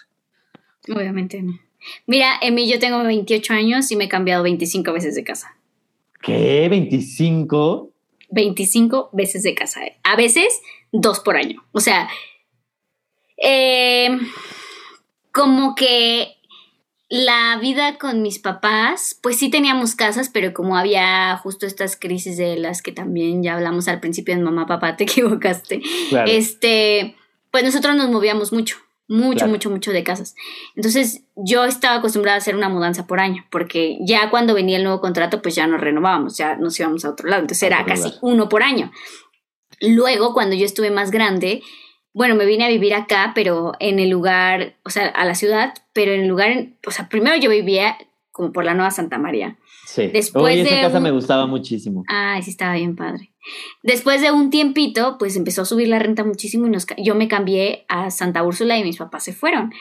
[0.88, 1.58] Obviamente no.
[2.06, 5.56] Mira, Emi, yo tengo 28 años y me he cambiado 25 veces de casa.
[6.22, 6.70] ¿Qué?
[6.70, 7.90] ¿25?
[8.30, 9.80] 25 veces de casa.
[10.02, 10.60] A veces
[10.92, 11.64] dos por año.
[11.72, 12.08] O sea,
[13.36, 14.18] eh,
[15.32, 16.36] como que
[17.08, 22.36] la vida con mis papás, pues sí teníamos casas, pero como había justo estas crisis
[22.36, 25.82] de las que también ya hablamos al principio en mamá, papá, te equivocaste.
[26.26, 27.16] Este,
[27.50, 28.76] pues nosotros nos movíamos mucho,
[29.10, 30.36] mucho, mucho, mucho de casas.
[30.76, 34.84] Entonces yo estaba acostumbrada a hacer una mudanza por año, porque ya cuando venía el
[34.84, 37.42] nuevo contrato, pues ya nos renovábamos, ya nos íbamos a otro lado.
[37.42, 38.92] Entonces era casi uno por año.
[39.80, 41.60] Luego, cuando yo estuve más grande,
[42.12, 45.74] bueno, me vine a vivir acá, pero en el lugar, o sea, a la ciudad,
[45.92, 47.98] pero en el lugar, o sea, primero yo vivía
[48.30, 49.58] como por la Nueva Santa María.
[49.86, 50.06] Sí.
[50.06, 52.04] Después de esa casa me gustaba muchísimo.
[52.06, 53.29] Ay, sí, estaba bien padre.
[53.82, 57.28] Después de un tiempito, pues empezó a subir la renta muchísimo y nos, yo me
[57.28, 59.72] cambié a Santa Úrsula y mis papás se fueron.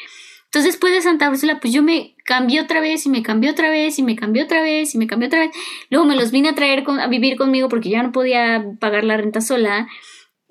[0.45, 3.69] Entonces, después de Santa Úrsula, pues yo me cambié otra vez y me cambié otra
[3.69, 5.51] vez y me cambié otra vez y me cambié otra vez.
[5.91, 9.17] Luego me los vine a traer a vivir conmigo porque ya no podía pagar la
[9.17, 9.87] renta sola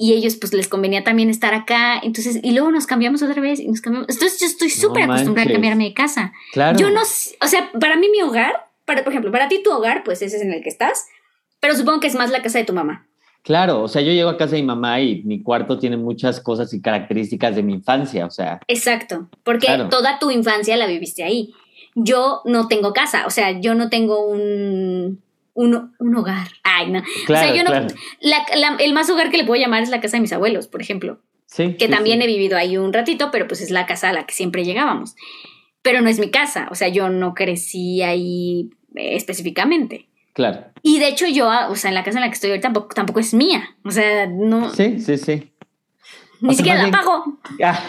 [0.01, 3.59] y ellos pues les convenía también estar acá, entonces, y luego nos cambiamos otra vez
[3.59, 4.09] y nos cambiamos.
[4.09, 6.33] Entonces yo estoy súper acostumbrada a cambiarme de casa.
[6.53, 6.79] Claro.
[6.79, 10.05] Yo no, o sea, para mí mi hogar, para, por ejemplo, para ti tu hogar,
[10.05, 11.07] pues ese es en el que estás,
[11.61, 13.07] pero supongo que es más la casa de tu mamá.
[13.43, 16.41] Claro, o sea, yo llego a casa de mi mamá y mi cuarto tiene muchas
[16.41, 18.61] cosas y características de mi infancia, o sea.
[18.67, 21.55] Exacto, porque toda tu infancia la viviste ahí.
[21.95, 25.21] Yo no tengo casa, o sea, yo no tengo un
[25.59, 26.49] un, hogar.
[26.63, 27.01] Ay, no.
[27.01, 27.73] o sea, yo no.
[28.79, 31.21] el más hogar que le puedo llamar es la casa de mis abuelos, por ejemplo.
[31.47, 31.75] Sí.
[31.75, 34.35] Que también he vivido ahí un ratito, pero pues es la casa a la que
[34.35, 35.17] siempre llegábamos.
[35.83, 40.08] Pero no es mi casa, o sea, yo no crecí ahí eh, específicamente.
[40.39, 40.67] Claro.
[40.85, 42.95] Y de hecho yo, o sea, en la casa en la que estoy ahorita tampoco,
[42.95, 43.75] tampoco es mía.
[43.85, 44.73] O sea, no.
[44.73, 45.53] Sí, sí, sí.
[46.41, 47.41] Ni siquiera la pago.
[47.61, 47.83] Ah,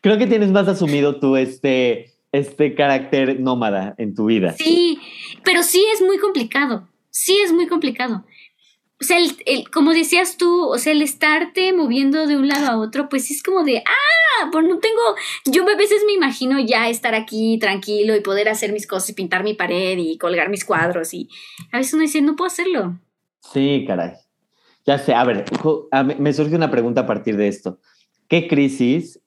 [0.00, 4.54] creo que tienes más asumido tú este este carácter nómada en tu vida.
[4.54, 4.98] Sí,
[5.44, 8.24] pero sí es muy complicado, sí es muy complicado.
[9.02, 12.78] O sea, el, como decías tú, o sea, el estarte moviendo de un lado a
[12.78, 15.00] otro, pues es como de, ah, pues no tengo,
[15.44, 19.14] yo a veces me imagino ya estar aquí tranquilo y poder hacer mis cosas y
[19.14, 21.28] pintar mi pared y colgar mis cuadros y
[21.72, 23.00] a veces uno dice, no puedo hacerlo.
[23.52, 24.12] Sí, caray.
[24.86, 25.46] Ya sé, a ver,
[26.20, 27.80] me surge una pregunta a partir de esto.
[28.28, 29.20] ¿Qué crisis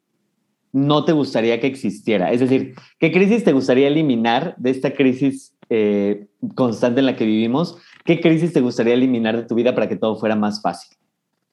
[0.71, 2.31] no te gustaría que existiera?
[2.31, 7.25] Es decir, ¿qué crisis te gustaría eliminar de esta crisis eh, constante en la que
[7.25, 7.77] vivimos?
[8.05, 10.95] ¿Qué crisis te gustaría eliminar de tu vida para que todo fuera más fácil?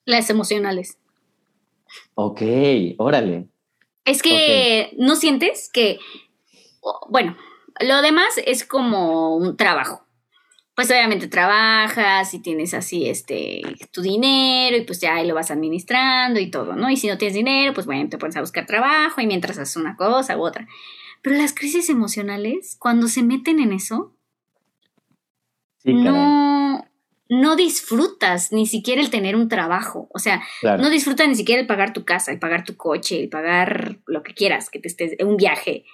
[0.04, 0.98] Las emocionales.
[2.14, 2.42] Ok,
[2.98, 3.48] órale.
[4.04, 5.98] Es que no sientes que,
[7.08, 7.36] bueno,
[7.80, 10.06] lo demás es como un trabajo
[10.74, 15.50] pues obviamente trabajas y tienes así este tu dinero y pues ya ahí lo vas
[15.50, 16.88] administrando y todo, ¿no?
[16.90, 19.76] Y si no tienes dinero, pues bueno, te pones a buscar trabajo y mientras haces
[19.76, 20.66] una cosa u otra.
[21.20, 24.14] Pero las crisis emocionales, cuando se meten en eso,
[25.84, 26.86] no,
[27.28, 30.08] no disfrutas ni siquiera el tener un trabajo.
[30.12, 33.28] O sea, no disfrutas ni siquiera el pagar tu casa, el pagar tu coche, el
[33.28, 35.84] pagar lo que quieras, que te estés, un viaje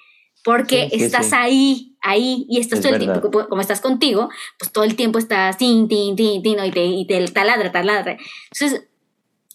[0.44, 4.96] porque estás ahí, ahí, y estás todo el tiempo, como estás contigo, pues todo el
[4.96, 8.16] tiempo estás tin, tin, tin, tin, y te, y te taladra, taladra.
[8.52, 8.88] Entonces,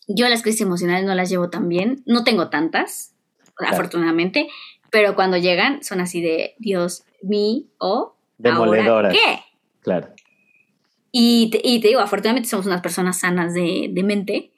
[0.08, 3.16] yo las crisis emocionales no las llevo tan bien, no tengo tantas,
[3.58, 4.50] afortunadamente,
[4.92, 9.14] pero cuando llegan son así de, Dios mío, Demoledoras.
[9.14, 9.40] ¿qué?
[9.82, 10.10] Claro.
[11.16, 14.51] Y te, y te digo, afortunadamente somos unas personas sanas de, de mente,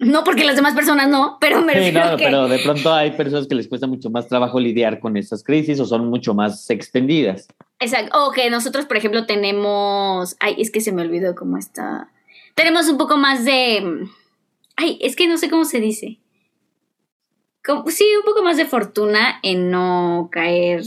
[0.00, 3.48] no porque las demás personas no, pero me sí, no, pero de pronto hay personas
[3.48, 7.48] que les cuesta mucho más trabajo lidiar con esas crisis o son mucho más extendidas.
[7.80, 8.26] Exacto.
[8.26, 10.36] O que nosotros, por ejemplo, tenemos.
[10.38, 12.12] Ay, es que se me olvidó cómo está.
[12.54, 14.06] Tenemos un poco más de.
[14.76, 16.20] Ay, es que no sé cómo se dice.
[17.88, 20.82] sí, un poco más de fortuna en no caer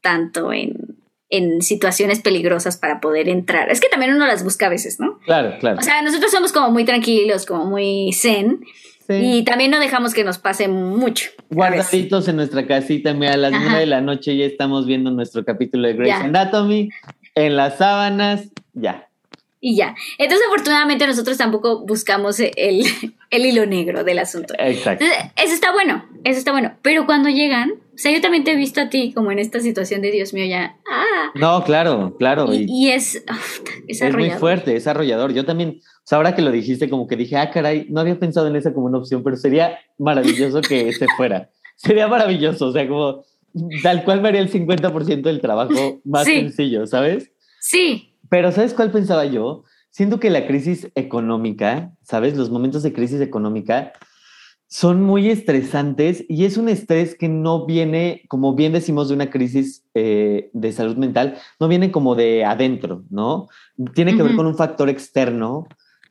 [0.00, 0.96] tanto en
[1.36, 3.70] en situaciones peligrosas para poder entrar.
[3.70, 5.18] Es que también uno las busca a veces, ¿no?
[5.24, 5.78] Claro, claro.
[5.78, 8.60] O sea, nosotros somos como muy tranquilos, como muy zen.
[9.08, 11.30] Y también no dejamos que nos pase mucho.
[11.50, 15.44] Guardaditos en nuestra casita, mira, a las nueve de la noche ya estamos viendo nuestro
[15.44, 16.88] capítulo de Grey's Anatomy,
[17.34, 19.08] en las sábanas, ya.
[19.66, 19.94] Y ya.
[20.18, 22.52] Entonces, afortunadamente, nosotros tampoco buscamos el,
[23.30, 24.52] el hilo negro del asunto.
[24.58, 25.06] Exacto.
[25.36, 26.76] eso está bueno, eso está bueno.
[26.82, 29.60] Pero cuando llegan, o sea, yo también te he visto a ti como en esta
[29.60, 30.76] situación de Dios mío, ya.
[30.86, 31.30] ¡Ah!
[31.34, 32.52] No, claro, claro.
[32.52, 33.24] Y, es,
[33.88, 35.32] es, es muy fuerte, es arrollador.
[35.32, 38.18] Yo también, o sea, ahora que lo dijiste, como que dije, ah, caray, no había
[38.18, 41.48] pensado en esa como una opción, pero sería maravilloso que se fuera.
[41.76, 43.24] Sería maravilloso, o sea, como
[43.82, 47.30] tal cual me haría el 50% del trabajo más sencillo, ¿sabes?
[47.60, 48.13] Sí.
[48.34, 49.62] Pero ¿sabes cuál pensaba yo?
[49.90, 52.36] Siento que la crisis económica, ¿sabes?
[52.36, 53.92] Los momentos de crisis económica
[54.66, 59.30] son muy estresantes y es un estrés que no viene, como bien decimos, de una
[59.30, 63.46] crisis eh, de salud mental, no viene como de adentro, ¿no?
[63.94, 65.68] Tiene que ver con un factor externo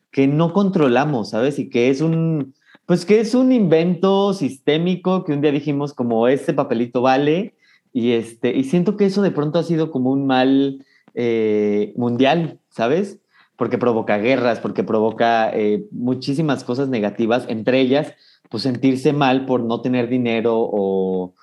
[0.10, 1.60] que no controlamos, ¿sabes?
[1.60, 2.54] Y que es un,
[2.86, 7.58] pues que es un invento sistémico que un día dijimos como este papelito vale
[7.92, 12.60] y este, y siento que eso de pronto ha sido como un mal eh, mundial,
[12.70, 13.20] ¿sabes?
[13.56, 18.14] Porque provoca guerras, porque provoca eh, muchísimas cosas negativas, entre ellas
[18.54, 21.34] pues sentirse mal por no tener dinero o,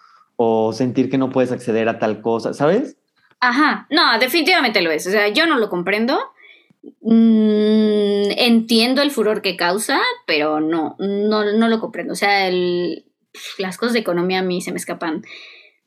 [0.73, 2.97] sentir que no puedes acceder a tal cosa, ¿sabes?
[3.41, 5.09] Ajá, no, definitivamente lo es.
[5.09, 6.21] O sea, yo no lo comprendo.
[7.03, 12.13] Mm, entiendo el furor que causa, pero no, no, no lo comprendo.
[12.13, 12.49] O sea,
[13.59, 15.25] las cosas de economía a mí se me escapan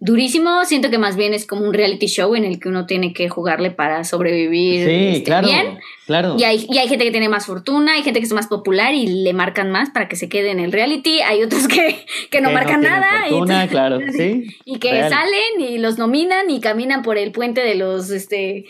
[0.03, 0.65] durísimo.
[0.65, 3.29] Siento que más bien es como un reality show en el que uno tiene que
[3.29, 5.79] jugarle para sobrevivir sí, este, claro, bien.
[6.05, 6.35] Claro.
[6.37, 8.93] Y hay, y hay gente que tiene más fortuna, hay gente que es más popular
[8.93, 11.21] y le marcan más para que se quede en el reality.
[11.21, 13.29] Hay otros que, que no marcan nada.
[13.29, 14.47] y, claro, sí.
[14.65, 18.65] Y que salen y los nominan y caminan por el puente de los este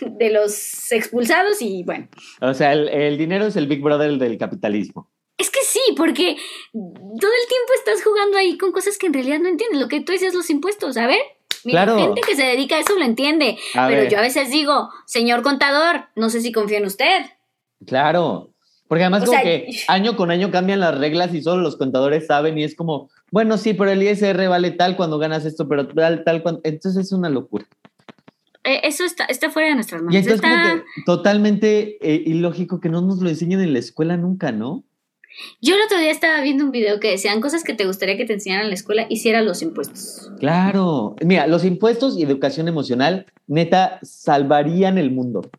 [0.00, 2.06] de los expulsados y bueno.
[2.40, 5.08] O sea, el, el dinero es el Big Brother del capitalismo.
[5.38, 6.36] Es que sí, porque
[6.72, 9.80] todo el tiempo estás jugando ahí con cosas que en realidad no entiendes.
[9.80, 10.96] Lo que tú dices, los impuestos.
[10.96, 11.20] A ver,
[11.64, 13.58] la gente que se dedica a eso lo entiende.
[13.74, 17.26] pero yo a veces digo, señor contador, no sé si confío en usted.
[17.86, 18.50] Claro.
[18.88, 22.56] Porque además como que año con año cambian las reglas y solo los contadores saben
[22.56, 26.24] y es como, bueno, sí, pero el ISR vale tal cuando ganas esto, pero tal,
[26.24, 26.60] tal cuando...
[26.64, 27.66] Entonces es una locura.
[28.64, 30.14] Eh, eso está, está fuera de nuestras manos.
[30.14, 34.52] Y como que totalmente eh, ilógico que no nos lo enseñen en la escuela nunca,
[34.52, 34.84] ¿no?
[35.60, 38.24] Yo el otro día estaba viendo un video que decían cosas que te gustaría que
[38.24, 40.30] te enseñaran en la escuela, hiciera los impuestos.
[40.38, 45.50] Claro, mira, los impuestos y educación emocional, neta, salvarían el mundo.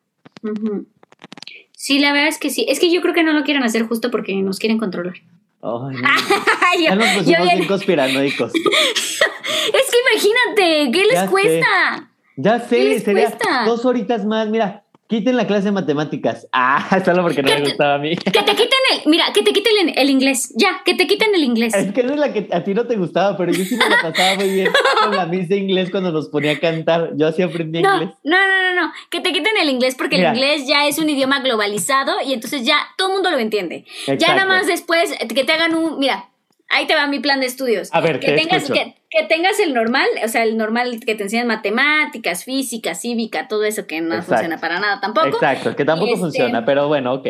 [1.73, 2.65] Sí, la verdad es que sí.
[2.67, 5.15] Es que yo creo que no lo quieren hacer justo porque nos quieren controlar.
[6.83, 8.51] ya nos pusimos bien conspiranoicos.
[8.55, 12.11] es que imagínate, ¿qué les cuesta?
[12.35, 14.47] Ya sé, sería dos horitas más.
[14.49, 16.47] Mira, Quiten la clase de matemáticas.
[16.59, 18.15] Ah, solo porque no me gustaba a mí.
[18.15, 20.53] Que te quiten el, mira, que te quiten el, inglés.
[20.55, 21.73] Ya, que te quiten el inglés.
[21.73, 23.87] Es que no es la que a ti no te gustaba, pero yo sí me
[23.87, 24.69] la pasaba muy bien
[25.03, 27.11] con la miss de inglés cuando nos ponía a cantar.
[27.15, 28.09] Yo así aprendí inglés.
[28.23, 28.91] No, no, no, no.
[29.09, 32.65] Que te quiten el inglés porque el inglés ya es un idioma globalizado y entonces
[32.65, 33.85] ya todo el mundo lo entiende.
[34.17, 36.29] Ya nada más después que te hagan un, mira,
[36.69, 37.89] ahí te va mi plan de estudios.
[37.91, 41.23] A ver, que tengas que, que, tengas el normal, o sea, el normal que te
[41.23, 45.27] enseñan matemáticas, física, cívica, todo eso que no funciona para nada tampoco.
[45.27, 47.27] Exacto, que tampoco este, funciona, pero bueno, ok.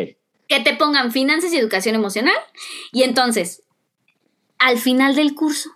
[0.48, 2.36] Que te pongan finanzas y educación emocional
[2.92, 3.62] y entonces,
[4.58, 5.70] al final del curso,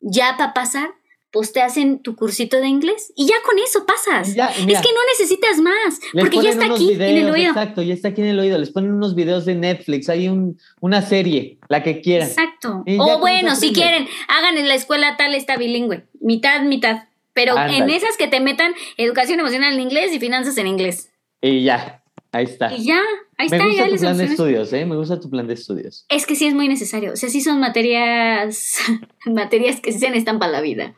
[0.00, 0.90] ya para pasar,
[1.32, 4.28] pues te hacen tu cursito de inglés y ya con eso pasas.
[4.28, 7.48] es que no necesitas más, porque ya está aquí en el oído.
[7.48, 8.58] Exacto, ya está aquí en el oído.
[8.58, 12.28] Les ponen unos videos de Netflix, hay un, una serie, la que quieran.
[12.28, 12.84] Exacto.
[12.98, 17.04] O bueno, si quieren, hagan en la escuela tal esta bilingüe, mitad, mitad.
[17.32, 21.10] Pero en esas que te metan educación emocional en inglés y finanzas en inglés.
[21.40, 22.74] Y ya, ahí está.
[22.74, 23.00] Y ya,
[23.38, 23.56] ahí está.
[23.56, 24.84] Me gusta tu plan de estudios, ¿eh?
[24.84, 26.04] Me gusta tu plan de estudios.
[26.10, 27.14] Es que sí es muy necesario.
[27.14, 28.76] O sea, sí son materias,
[29.24, 30.94] materias que sí se necesitan para la vida.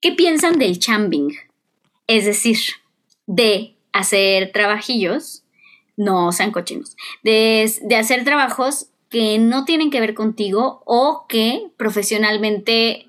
[0.00, 1.34] ¿Qué piensan del chambing?
[2.06, 2.58] Es decir,
[3.26, 5.44] de hacer trabajillos,
[5.96, 11.70] no sean cochinos, de, de hacer trabajos que no tienen que ver contigo o que
[11.76, 13.08] profesionalmente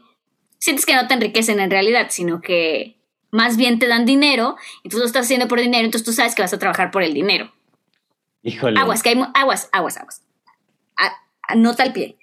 [0.58, 2.98] sientes que no te enriquecen en realidad, sino que
[3.32, 6.36] más bien te dan dinero y tú lo estás haciendo por dinero, entonces tú sabes
[6.36, 7.52] que vas a trabajar por el dinero.
[8.44, 8.80] Híjole.
[8.80, 10.22] Aguas, que hay aguas, aguas, aguas.
[11.56, 12.18] Nota al pie.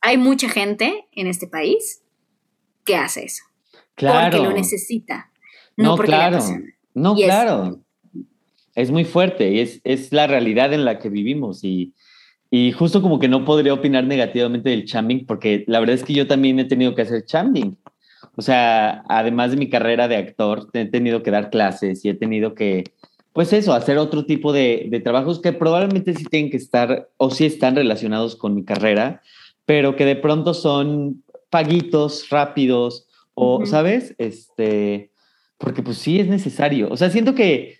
[0.00, 2.02] Hay mucha gente en este país
[2.84, 3.44] que hace eso.
[3.94, 4.38] Claro.
[4.38, 5.30] Porque lo necesita.
[5.76, 6.38] No, claro.
[6.94, 7.80] No, claro.
[8.74, 11.64] Es, muy fuerte y es, es, la realidad en la que vivimos.
[11.64, 11.92] Y,
[12.50, 16.14] y, justo como que no podría opinar negativamente del chambing, porque la verdad es que
[16.14, 17.76] yo también he tenido que hacer chambing.
[18.36, 22.14] O sea, además de mi carrera de actor, he tenido que dar clases y he
[22.14, 22.84] tenido que,
[23.32, 27.30] pues eso, hacer otro tipo de, de trabajos que probablemente sí tienen que estar o
[27.30, 29.22] sí están relacionados con mi carrera,
[29.66, 33.03] pero que de pronto son paguitos rápidos
[33.34, 34.14] o, ¿sabes?
[34.18, 35.10] Este,
[35.58, 36.88] porque pues sí es necesario.
[36.90, 37.78] O sea, siento que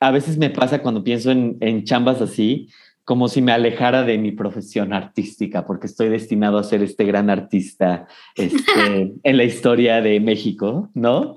[0.00, 2.68] a veces me pasa cuando pienso en, en chambas así,
[3.08, 7.30] como si me alejara de mi profesión artística, porque estoy destinado a ser este gran
[7.30, 11.34] artista este, en la historia de México, ¿no?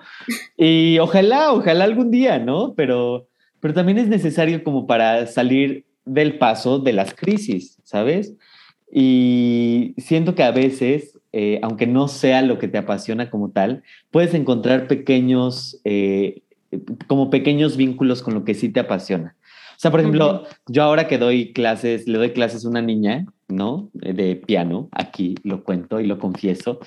[0.57, 2.73] Y ojalá, ojalá algún día, ¿no?
[2.75, 3.29] Pero,
[3.61, 8.35] pero también es necesario como para salir del paso de las crisis, ¿sabes?
[8.91, 13.83] Y siento que a veces eh, aunque no sea lo que te apasiona como tal,
[14.11, 16.41] puedes encontrar pequeños, eh,
[17.07, 19.35] como pequeños vínculos con lo que sí te apasiona.
[19.71, 23.25] O sea, por ejemplo, yo ahora que doy clases, le doy clases a una niña
[23.51, 23.89] ¿no?
[23.93, 26.79] De piano, aquí lo cuento y lo confieso.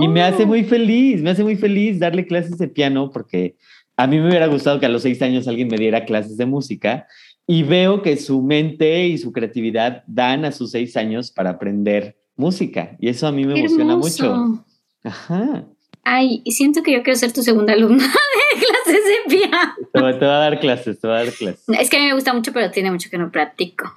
[0.00, 0.46] Y me hace oh.
[0.46, 3.56] muy feliz, me hace muy feliz darle clases de piano porque
[3.96, 6.46] a mí me hubiera gustado que a los seis años alguien me diera clases de
[6.46, 7.06] música
[7.46, 12.16] y veo que su mente y su creatividad dan a sus seis años para aprender
[12.36, 14.64] música y eso a mí me emociona mucho.
[15.02, 15.64] Ajá.
[16.08, 18.04] Ay, siento que yo quiero ser tu segunda alumna
[18.54, 19.74] de clases de piano.
[19.92, 21.64] Te voy, a dar clases, te voy a dar clases.
[21.68, 23.92] Es que a mí me gusta mucho, pero tiene mucho que no practico.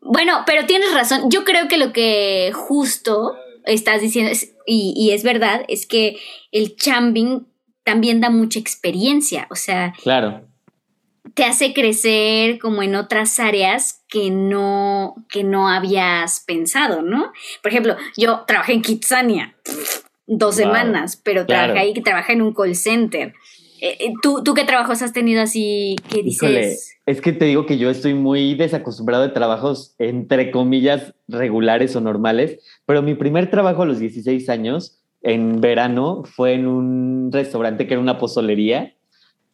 [0.00, 1.30] Bueno, pero tienes razón.
[1.30, 4.32] Yo creo que lo que justo estás diciendo,
[4.66, 6.18] y, y, es verdad, es que
[6.50, 7.46] el chambing
[7.84, 9.46] también da mucha experiencia.
[9.50, 10.49] O sea, claro.
[11.34, 17.32] Te hace crecer como en otras áreas que no, que no habías pensado, ¿no?
[17.62, 19.54] Por ejemplo, yo trabajé en Kitsania
[20.26, 23.34] dos semanas, pero trabajé ahí que trabajé en un call center.
[23.80, 26.98] Eh, eh, ¿Tú, ¿Tú qué trabajos has tenido así que dices?
[27.06, 32.00] es que te digo que yo estoy muy desacostumbrado de trabajos, entre comillas, regulares o
[32.00, 37.86] normales, pero mi primer trabajo a los 16 años, en verano, fue en un restaurante
[37.86, 38.94] que era una pozolería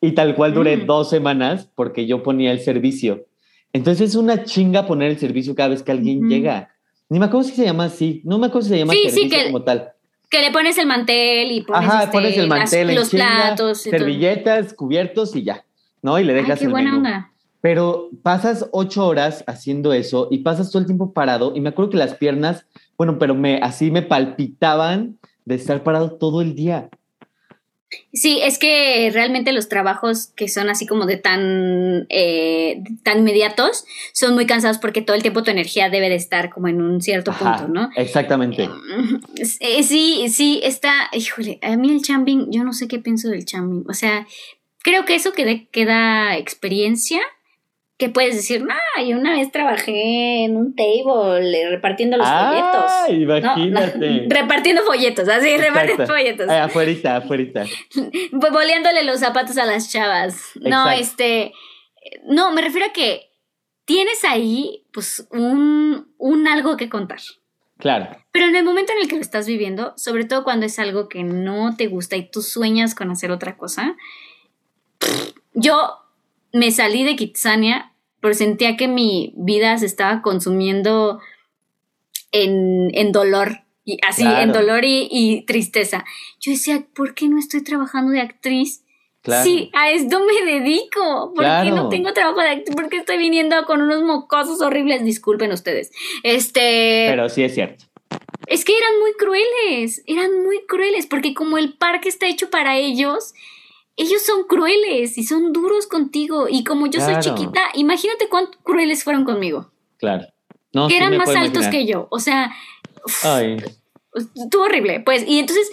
[0.00, 0.86] y tal cual duré mm.
[0.86, 3.26] dos semanas porque yo ponía el servicio.
[3.72, 6.70] Entonces es una chinga poner el servicio cada vez que alguien llega.
[7.08, 9.62] Ni me acuerdo si se llama así, no me acuerdo si se llama servicio como
[9.62, 9.92] tal.
[10.30, 13.82] Que le pones el mantel y pones, Ajá, pones el este, mantel los platos.
[13.82, 15.64] servilletas, cubiertos y ya,
[16.02, 16.18] ¿no?
[16.18, 17.32] Y le dejas qué el buena Onda.
[17.60, 21.90] Pero pasas ocho horas haciendo eso y pasas todo el tiempo parado y me acuerdo
[21.90, 22.66] que las piernas,
[22.96, 26.88] bueno, pero me así me palpitaban de estar parado todo el día.
[28.12, 33.84] Sí, es que realmente los trabajos que son así como de tan, eh, tan inmediatos
[34.12, 37.00] son muy cansados porque todo el tiempo tu energía debe de estar como en un
[37.00, 37.90] cierto punto, ¿no?
[37.96, 38.64] Exactamente.
[38.64, 38.68] Eh,
[39.60, 43.44] eh, sí, sí, está, híjole, a mí el chambing, yo no sé qué pienso del
[43.44, 44.26] chambing, o sea,
[44.82, 47.20] creo que eso que, que da experiencia
[47.98, 52.92] que puedes decir, no, yo una vez trabajé en un table eh, repartiendo los folletos.
[53.08, 54.26] imagínate.
[54.28, 56.48] repartiendo folletos, así, repartiendo folletos.
[56.48, 57.64] Ay, afuerita, afuerita.
[58.32, 60.50] Boleándole los zapatos a las chavas.
[60.60, 61.52] No, este,
[62.26, 63.30] no, me refiero a que
[63.86, 67.20] tienes ahí, pues, un, un algo que contar.
[67.78, 68.08] Claro.
[68.30, 71.08] Pero en el momento en el que lo estás viviendo, sobre todo cuando es algo
[71.08, 73.96] que no te gusta y tú sueñas con hacer otra cosa,
[75.54, 76.05] yo
[76.56, 81.20] me salí de Kitsania porque sentía que mi vida se estaba consumiendo
[82.32, 86.04] en, dolor, y así, en dolor y, tristeza.
[86.40, 88.82] Yo decía, ¿por qué no estoy trabajando de actriz?
[89.42, 91.32] Sí, a esto me dedico.
[91.34, 92.76] ¿Por qué no tengo trabajo de actriz?
[92.76, 95.04] ¿Por qué estoy viniendo con unos mocosos horribles?
[95.04, 95.90] Disculpen ustedes.
[96.22, 97.06] Este.
[97.08, 97.86] Pero sí es cierto.
[98.46, 102.76] Es que eran muy crueles, eran muy crueles, porque como el parque está hecho para
[102.76, 103.34] ellos,
[103.96, 106.46] ellos son crueles y son duros contigo.
[106.48, 109.70] Y como yo soy chiquita, imagínate cuánto crueles fueron conmigo.
[109.98, 110.26] Claro.
[110.72, 112.06] No, que eran más altos que yo.
[112.10, 112.54] O sea,
[113.22, 113.56] Ay.
[114.34, 115.00] estuvo horrible.
[115.00, 115.70] Pues, y entonces,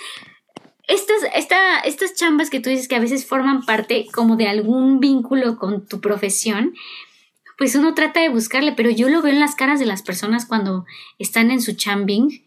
[0.88, 5.02] estas, esta, estas chambas que tú dices que a veces forman parte como de algún
[5.02, 6.74] vínculo con tu profesión,
[7.58, 10.46] pues uno trata de buscarle, pero yo lo veo en las caras de las personas
[10.46, 10.86] cuando
[11.20, 12.44] están en su chambing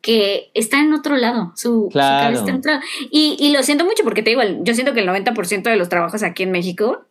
[0.00, 2.84] que está en otro lado, su, cabeza está en otro lado.
[3.10, 6.22] Y, lo siento mucho porque te digo, yo siento que el 90% de los trabajos
[6.22, 7.04] aquí en México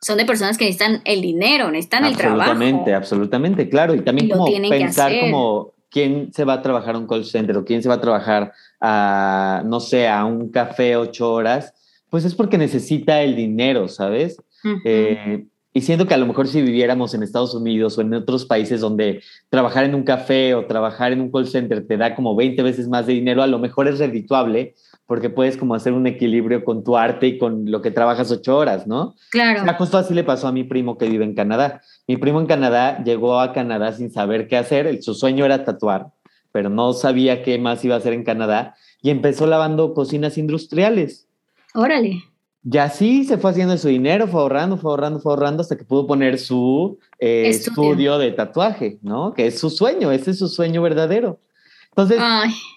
[0.00, 2.50] son de personas que necesitan el dinero, necesitan el trabajo.
[2.50, 3.94] Absolutamente, absolutamente, claro.
[3.94, 7.64] Y también como pensar como quién se va a trabajar a un call center o
[7.64, 11.74] quién se va a trabajar a, no sé, a un café ocho horas,
[12.08, 14.40] pues es porque necesita el dinero, ¿sabes?
[15.72, 18.80] Y siento que a lo mejor si viviéramos en Estados Unidos o en otros países
[18.80, 22.60] donde trabajar en un café o trabajar en un call center te da como 20
[22.64, 24.74] veces más de dinero, a lo mejor es redituable
[25.06, 28.56] porque puedes como hacer un equilibrio con tu arte y con lo que trabajas ocho
[28.56, 29.14] horas, ¿no?
[29.30, 29.62] Claro.
[29.62, 31.82] O sea, justo así le pasó a mi primo que vive en Canadá.
[32.06, 35.02] Mi primo en Canadá llegó a Canadá sin saber qué hacer.
[35.02, 36.08] Su sueño era tatuar,
[36.52, 41.26] pero no sabía qué más iba a hacer en Canadá y empezó lavando cocinas industriales.
[41.74, 42.29] Órale.
[42.62, 45.84] Y así se fue haciendo su dinero, fue ahorrando, fue ahorrando, fue ahorrando hasta que
[45.84, 48.18] pudo poner su eh, estudio.
[48.18, 49.32] de tatuaje, ¿no?
[49.32, 51.40] Que es su sueño, ese es su sueño verdadero.
[51.88, 52.20] Entonces,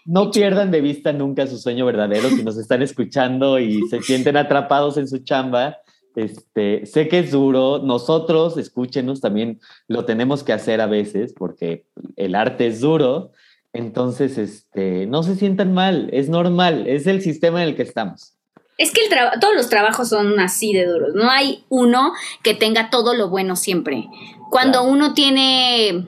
[0.05, 4.37] no pierdan de vista nunca su sueño verdadero si nos están escuchando y se sienten
[4.37, 5.77] atrapados en su chamba.
[6.15, 11.85] Este, sé que es duro, nosotros, escúchenos, también lo tenemos que hacer a veces porque
[12.15, 13.31] el arte es duro.
[13.71, 18.32] Entonces, este, no se sientan mal, es normal, es el sistema en el que estamos.
[18.77, 21.13] Es que el todos los trabajos son así de duros.
[21.13, 22.13] No hay uno
[22.43, 24.07] que tenga todo lo bueno siempre.
[24.49, 26.07] Cuando uno tiene,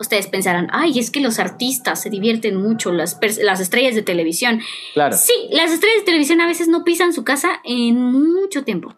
[0.00, 4.60] ustedes pensarán, ay, es que los artistas se divierten mucho, las, las estrellas de televisión.
[4.94, 5.16] Claro.
[5.16, 8.94] Sí, las estrellas de televisión a veces no pisan su casa en mucho tiempo.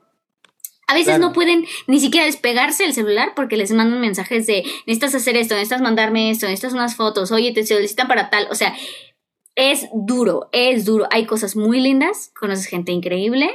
[0.91, 5.14] A veces no pueden ni siquiera despegarse el celular porque les mandan mensajes de necesitas
[5.14, 8.49] hacer esto, necesitas mandarme esto, necesitas unas fotos, oye, te solicitan para tal.
[8.51, 8.75] O sea,
[9.59, 11.09] es duro, es duro.
[11.11, 13.50] Hay cosas muy lindas, conoces gente increíble,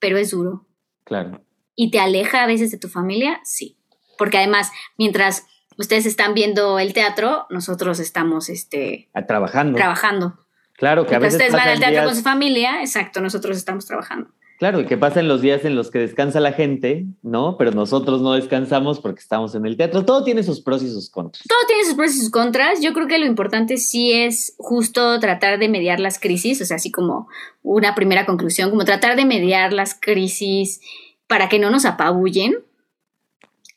[0.00, 0.66] pero es duro.
[1.04, 1.40] Claro.
[1.76, 3.40] ¿Y te aleja a veces de tu familia?
[3.44, 3.78] Sí.
[4.18, 5.46] Porque además, mientras
[5.78, 9.76] ustedes están viendo el teatro, nosotros estamos este, trabajando.
[9.76, 10.44] Trabajando.
[10.72, 11.34] Claro, que a veces.
[11.34, 14.30] Ustedes van al teatro con su familia, exacto, nosotros estamos trabajando.
[14.58, 17.56] Claro, y que pasen los días en los que descansa la gente, ¿no?
[17.58, 20.06] Pero nosotros no descansamos porque estamos en el teatro.
[20.06, 21.44] Todo tiene sus pros y sus contras.
[21.46, 22.80] Todo tiene sus pros y sus contras.
[22.80, 26.76] Yo creo que lo importante sí es justo tratar de mediar las crisis, o sea,
[26.76, 27.28] así como
[27.62, 30.80] una primera conclusión, como tratar de mediar las crisis
[31.26, 32.56] para que no nos apabullen.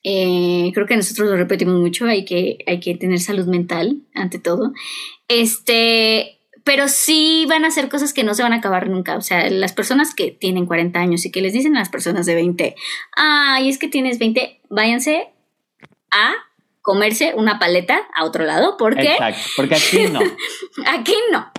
[0.04, 4.40] Eh, creo que nosotros lo repetimos mucho, hay que, hay que tener salud mental ante
[4.40, 4.72] todo.
[5.28, 6.39] Este,
[6.70, 9.18] pero sí van a ser cosas que no se van a acabar nunca.
[9.18, 12.28] O sea, las personas que tienen 40 años y que les dicen a las personas
[12.28, 12.76] de 20,
[13.16, 15.30] ay, es que tienes 20, váyanse
[16.12, 16.36] a
[16.84, 19.14] comerse una paleta a otro lado, porque...
[19.14, 20.20] Exacto, porque aquí no.
[20.86, 21.52] aquí no.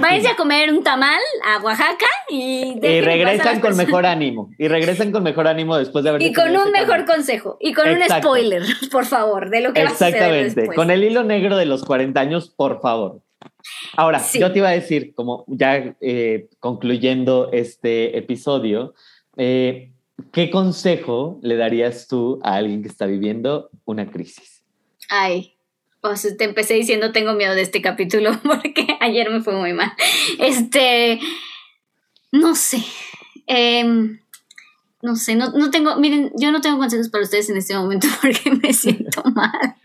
[0.00, 2.78] Váyanse a comer un tamal a Oaxaca y...
[2.80, 4.50] Y regresan con mejor ánimo.
[4.56, 6.22] Y regresan con mejor ánimo después de haber...
[6.22, 7.56] Y con un mejor consejo.
[7.58, 10.76] Y con un spoiler, por favor, de lo que va a suceder Exactamente.
[10.76, 13.20] Con el hilo negro de los 40 años, por favor.
[13.96, 18.94] Ahora, yo te iba a decir, como ya eh, concluyendo este episodio,
[19.36, 19.92] eh,
[20.32, 24.64] ¿qué consejo le darías tú a alguien que está viviendo una crisis?
[25.08, 25.54] Ay,
[26.00, 29.92] pues te empecé diciendo tengo miedo de este capítulo porque ayer me fue muy mal.
[30.38, 31.18] Este,
[32.30, 32.84] no sé.
[33.46, 34.20] Em,
[35.04, 38.08] no sé, no, no, tengo, miren, yo no tengo consejos para ustedes en este momento
[38.22, 39.76] porque me siento mal.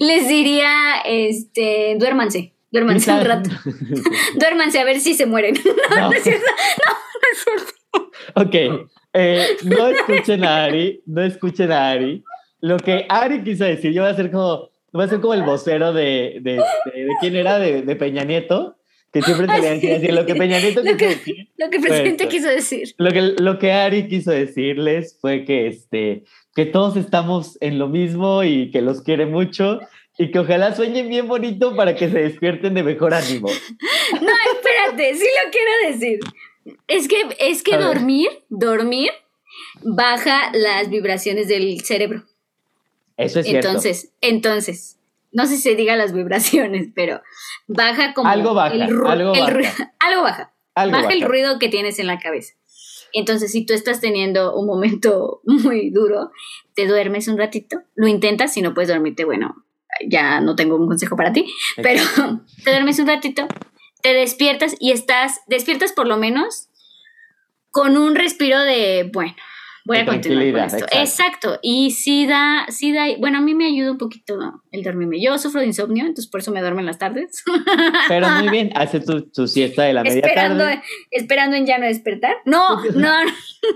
[0.00, 3.50] Les diría, este, duérmanse, duérmanse un rato.
[4.40, 5.54] duérmanse a ver si se mueren.
[5.90, 6.46] No, no, es cierto.
[6.86, 7.72] No, no es cierto.
[8.36, 12.24] Ok, eh, no escuchen a Ari, no escuchen a Ari.
[12.60, 15.42] Lo que Ari quiso decir, yo voy a ser como, voy a ser como el
[15.42, 18.79] vocero de, de, de, quién era, de, de Peña Nieto
[19.12, 21.48] que siempre tenían que decir lo que Peña Nieto quiso decir.
[21.56, 22.94] Lo que presidente quiso decir.
[22.96, 27.88] Lo que, lo que Ari quiso decirles fue que, este, que todos estamos en lo
[27.88, 29.80] mismo y que los quiere mucho
[30.16, 33.48] y que ojalá sueñen bien bonito para que se despierten de mejor ánimo.
[34.20, 36.20] No, espérate, sí lo quiero decir.
[36.88, 39.10] Es que, es que dormir, dormir,
[39.82, 42.24] baja las vibraciones del cerebro.
[43.16, 43.68] Eso es cierto.
[43.68, 44.99] Entonces, entonces,
[45.32, 47.20] no sé si se diga las vibraciones, pero
[47.66, 49.94] baja como algo baja, el, algo, baja.
[49.98, 50.52] algo baja.
[50.74, 52.54] baja el ruido que tienes en la cabeza.
[53.12, 56.30] Entonces, si tú estás teniendo un momento muy duro,
[56.74, 59.64] te duermes un ratito, lo intentas, si no puedes dormirte, bueno,
[60.06, 62.02] ya no tengo un consejo para ti, pero
[62.64, 63.46] te duermes un ratito,
[64.02, 66.68] te despiertas y estás, despiertas por lo menos
[67.70, 69.34] con un respiro de, bueno,
[69.90, 70.86] voy a continuar con esto.
[70.92, 71.58] Exacto.
[71.62, 74.38] Y sí da, sí da, bueno, a mí me ayuda un poquito
[74.70, 75.20] el dormirme.
[75.20, 77.42] Yo sufro de insomnio, entonces por eso me duermo en las tardes.
[78.08, 80.82] Pero muy bien, hace tu, siesta de la media esperando, tarde.
[81.10, 82.36] Esperando en ya no despertar.
[82.50, 83.24] No, no.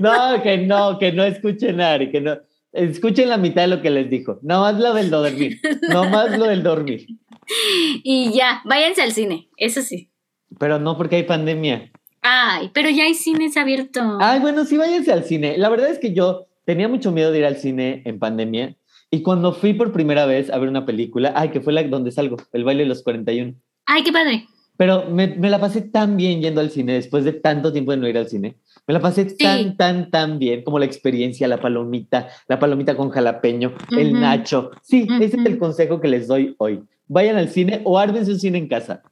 [0.01, 2.39] no, que no, que no escuchen a Ari, que no.
[2.73, 4.41] Escuchen la mitad de lo que les dijo.
[4.43, 5.61] No más lo del dormir.
[5.89, 7.07] No más lo del dormir.
[8.03, 10.11] Y ya, váyanse al cine, eso sí.
[10.59, 11.93] Pero no porque hay pandemia.
[12.27, 14.03] Ay, pero ya hay cines abiertos.
[14.19, 15.59] Ay, bueno, sí, váyanse al cine.
[15.59, 18.75] La verdad es que yo tenía mucho miedo de ir al cine en pandemia.
[19.11, 22.11] Y cuando fui por primera vez a ver una película, ay, que fue la donde
[22.11, 23.55] salgo, El baile de los 41.
[23.85, 24.47] Ay, qué padre.
[24.79, 27.99] Pero me, me la pasé tan bien yendo al cine después de tanto tiempo de
[27.99, 28.57] no ir al cine.
[28.87, 33.11] Me la pasé tan, tan, tan bien como la experiencia, la palomita, la palomita con
[33.11, 34.71] jalapeño, el nacho.
[34.83, 36.83] Sí, ese es el consejo que les doy hoy.
[37.07, 39.03] Vayan al cine o árbense un cine en casa.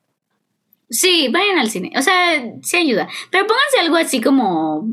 [0.92, 1.90] Sí, vayan al cine.
[1.96, 3.08] O sea, sí ayuda.
[3.30, 4.86] Pero pónganse algo así como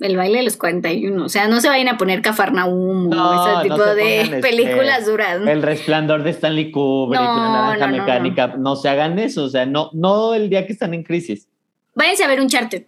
[0.00, 1.24] el baile de los 41.
[1.24, 5.40] O sea, no se vayan a poner Cafarnaum o ese tipo de este, películas duras.
[5.46, 8.46] El resplandor de Stanley Kubrick, no, la naranja mecánica.
[8.58, 9.44] No, se hagan eso.
[9.44, 11.48] O sea, no, no el día que están en crisis.
[11.94, 12.86] Váyanse a ver un charter.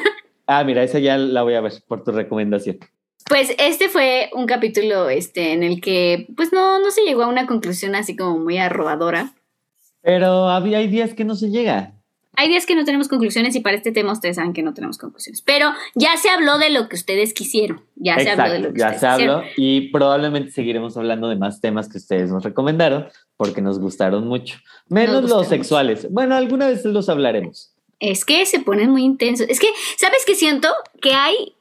[0.46, 2.78] ah, mira, esa ya la voy a ver por tu recomendación.
[3.28, 7.26] Pues este fue un capítulo este, en el que pues no, no se llegó a
[7.26, 9.34] una conclusión así como muy arrobadora.
[10.00, 11.95] Pero había, hay días que no se llega
[12.36, 14.98] hay días que no tenemos conclusiones y para este tema ustedes saben que no tenemos
[14.98, 15.42] conclusiones.
[15.42, 17.82] Pero ya se habló de lo que ustedes quisieron.
[17.96, 21.60] Ya se habló de lo que ya se habló y probablemente seguiremos hablando de más
[21.60, 24.58] temas que ustedes nos recomendaron porque nos gustaron mucho.
[24.88, 26.06] Menos los sexuales.
[26.10, 27.72] Bueno, alguna vez los hablaremos.
[27.98, 29.46] Es que se ponen muy intensos.
[29.48, 30.68] Es que, ¿sabes qué siento?
[31.00, 31.54] Que hay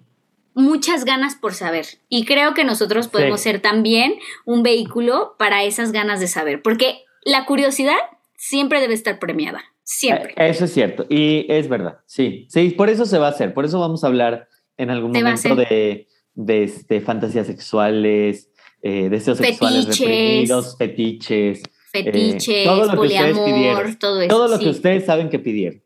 [0.54, 1.86] muchas ganas por saber.
[2.10, 4.16] Y creo que nosotros podemos ser también
[4.46, 6.62] un vehículo para esas ganas de saber.
[6.62, 7.98] Porque la curiosidad
[8.36, 9.64] siempre debe estar premiada.
[9.86, 10.34] Siempre.
[10.36, 11.06] Eh, eso es cierto.
[11.10, 12.00] Y es verdad.
[12.08, 13.54] Sí, sí, por eso se va a hacer.
[13.54, 18.50] Por eso vamos a hablar en algún momento de, de este, fantasías sexuales,
[18.82, 21.62] eh, deseos sexuales reprimidos, fetiches.
[21.92, 24.36] Fetiches, todo lo poliamor, todo eso.
[24.36, 25.82] Todo lo que ustedes saben que pidieron.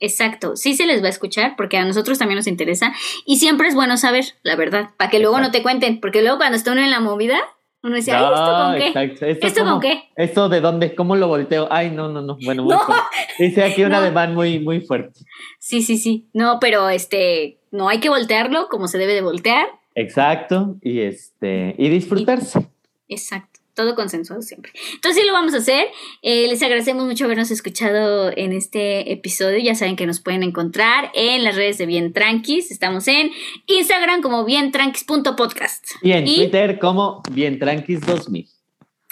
[0.00, 2.92] Exacto, sí se les va a escuchar porque a nosotros también nos interesa
[3.24, 6.38] y siempre es bueno saber, la verdad, para que luego no te cuenten, porque luego
[6.38, 7.38] cuando está uno en la movida,
[7.84, 9.36] uno dice, ay, ¿esto con qué?
[9.46, 10.04] ¿Esto, con qué?
[10.16, 10.94] ¿Esto de dónde?
[10.94, 11.68] ¿Cómo lo volteo?
[11.70, 12.38] Ay, no, no, no.
[12.42, 12.74] Bueno, muy
[13.38, 15.20] Dice aquí un ademán muy, muy fuerte.
[15.58, 16.26] Sí, sí, sí.
[16.32, 19.66] No, pero este, no hay que voltearlo como se debe de voltear.
[19.94, 20.76] Exacto.
[20.80, 22.66] Y este, y disfrutarse.
[23.06, 24.72] exacto todo consensuado siempre.
[24.94, 25.88] Entonces sí lo vamos a hacer.
[26.22, 29.58] Eh, les agradecemos mucho habernos escuchado en este episodio.
[29.58, 32.70] Ya saben que nos pueden encontrar en las redes de Bien Tranquis.
[32.70, 33.30] Estamos en
[33.66, 35.86] Instagram como bientranquis.podcast.
[36.02, 38.48] Y en Twitter como bientranquis2000.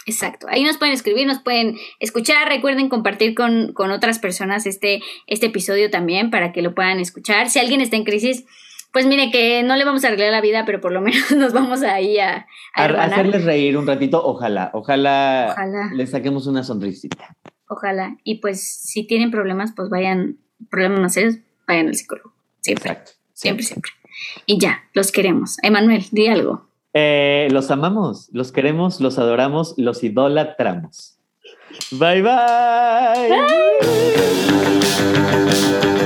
[0.05, 5.01] Exacto, ahí nos pueden escribir, nos pueden escuchar, recuerden compartir con, con otras personas este,
[5.29, 7.49] este episodio también para que lo puedan escuchar.
[7.51, 8.45] Si alguien está en crisis,
[8.93, 11.53] pues mire que no le vamos a arreglar la vida, pero por lo menos nos
[11.53, 17.37] vamos ahí a, a, hacerles reír un ratito, ojalá, ojalá, ojalá les saquemos una sonrisita.
[17.69, 18.19] Ojalá.
[18.23, 20.37] Y pues si tienen problemas, pues vayan,
[20.71, 21.37] problemas más serios,
[21.67, 22.35] vayan al psicólogo.
[22.61, 22.91] Siempre.
[22.91, 23.13] Exacto.
[23.33, 23.93] Siempre, siempre.
[24.45, 25.57] Y ya, los queremos.
[25.63, 26.67] Emanuel, di algo.
[26.93, 31.19] Eh, los amamos, los queremos, los adoramos, los idolatramos.
[31.93, 32.21] bye.
[32.21, 33.31] bye.
[35.51, 36.02] bye.